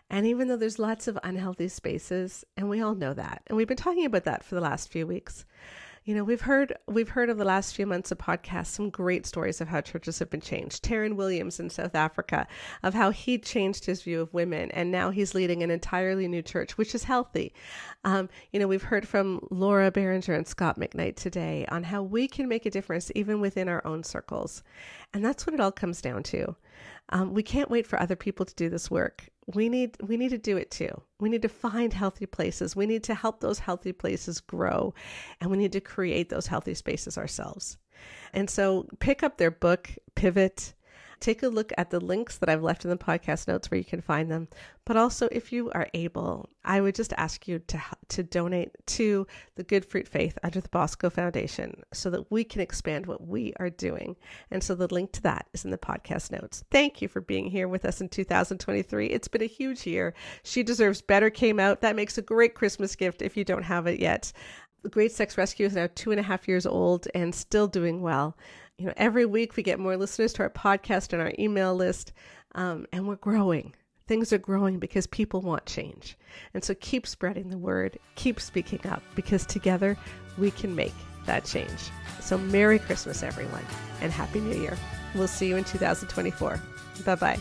[0.08, 3.68] And even though there's lots of unhealthy spaces, and we all know that, and we've
[3.68, 5.44] been talking about that for the last few weeks.
[6.02, 9.26] You know, we've heard we've heard over the last few months of podcasts some great
[9.26, 10.82] stories of how churches have been changed.
[10.82, 12.46] Taryn Williams in South Africa,
[12.82, 16.40] of how he changed his view of women, and now he's leading an entirely new
[16.40, 17.52] church, which is healthy.
[18.04, 22.28] Um, you know, we've heard from Laura Barringer and Scot McKnight today on how we
[22.28, 24.62] can make a difference even within our own circles,
[25.12, 26.56] and that's what it all comes down to.
[27.10, 29.28] Um, we can't wait for other people to do this work.
[29.54, 31.02] We need we need to do it too.
[31.18, 32.76] We need to find healthy places.
[32.76, 34.94] We need to help those healthy places grow,
[35.40, 37.76] and we need to create those healthy spaces ourselves.
[38.32, 40.74] And so, pick up their book, Pivot.
[41.20, 43.84] Take a look at the links that I've left in the podcast notes where you
[43.84, 44.48] can find them.
[44.86, 49.26] But also, if you are able, I would just ask you to to donate to
[49.54, 53.52] the Good Fruit Faith under the Bosko Foundation so that we can expand what we
[53.60, 54.16] are doing.
[54.50, 56.64] And so the link to that is in the podcast notes.
[56.70, 59.06] Thank you for being here with us in 2023.
[59.06, 60.14] It's been a huge year.
[60.42, 61.82] She Deserves Better came out.
[61.82, 64.32] That makes a great Christmas gift if you don't have it yet.
[64.82, 68.00] The Great Sex Rescue is now two and a half years old and still doing
[68.00, 68.34] well.
[68.80, 72.14] You know, every week we get more listeners to our podcast and our email list,
[72.54, 73.74] um, and we're growing.
[74.06, 76.16] Things are growing because people want change.
[76.54, 79.98] And so keep spreading the word, keep speaking up, because together
[80.38, 80.94] we can make
[81.26, 81.90] that change.
[82.20, 83.66] So, Merry Christmas, everyone,
[84.00, 84.78] and Happy New Year.
[85.14, 86.58] We'll see you in 2024.
[87.04, 87.38] Bye bye.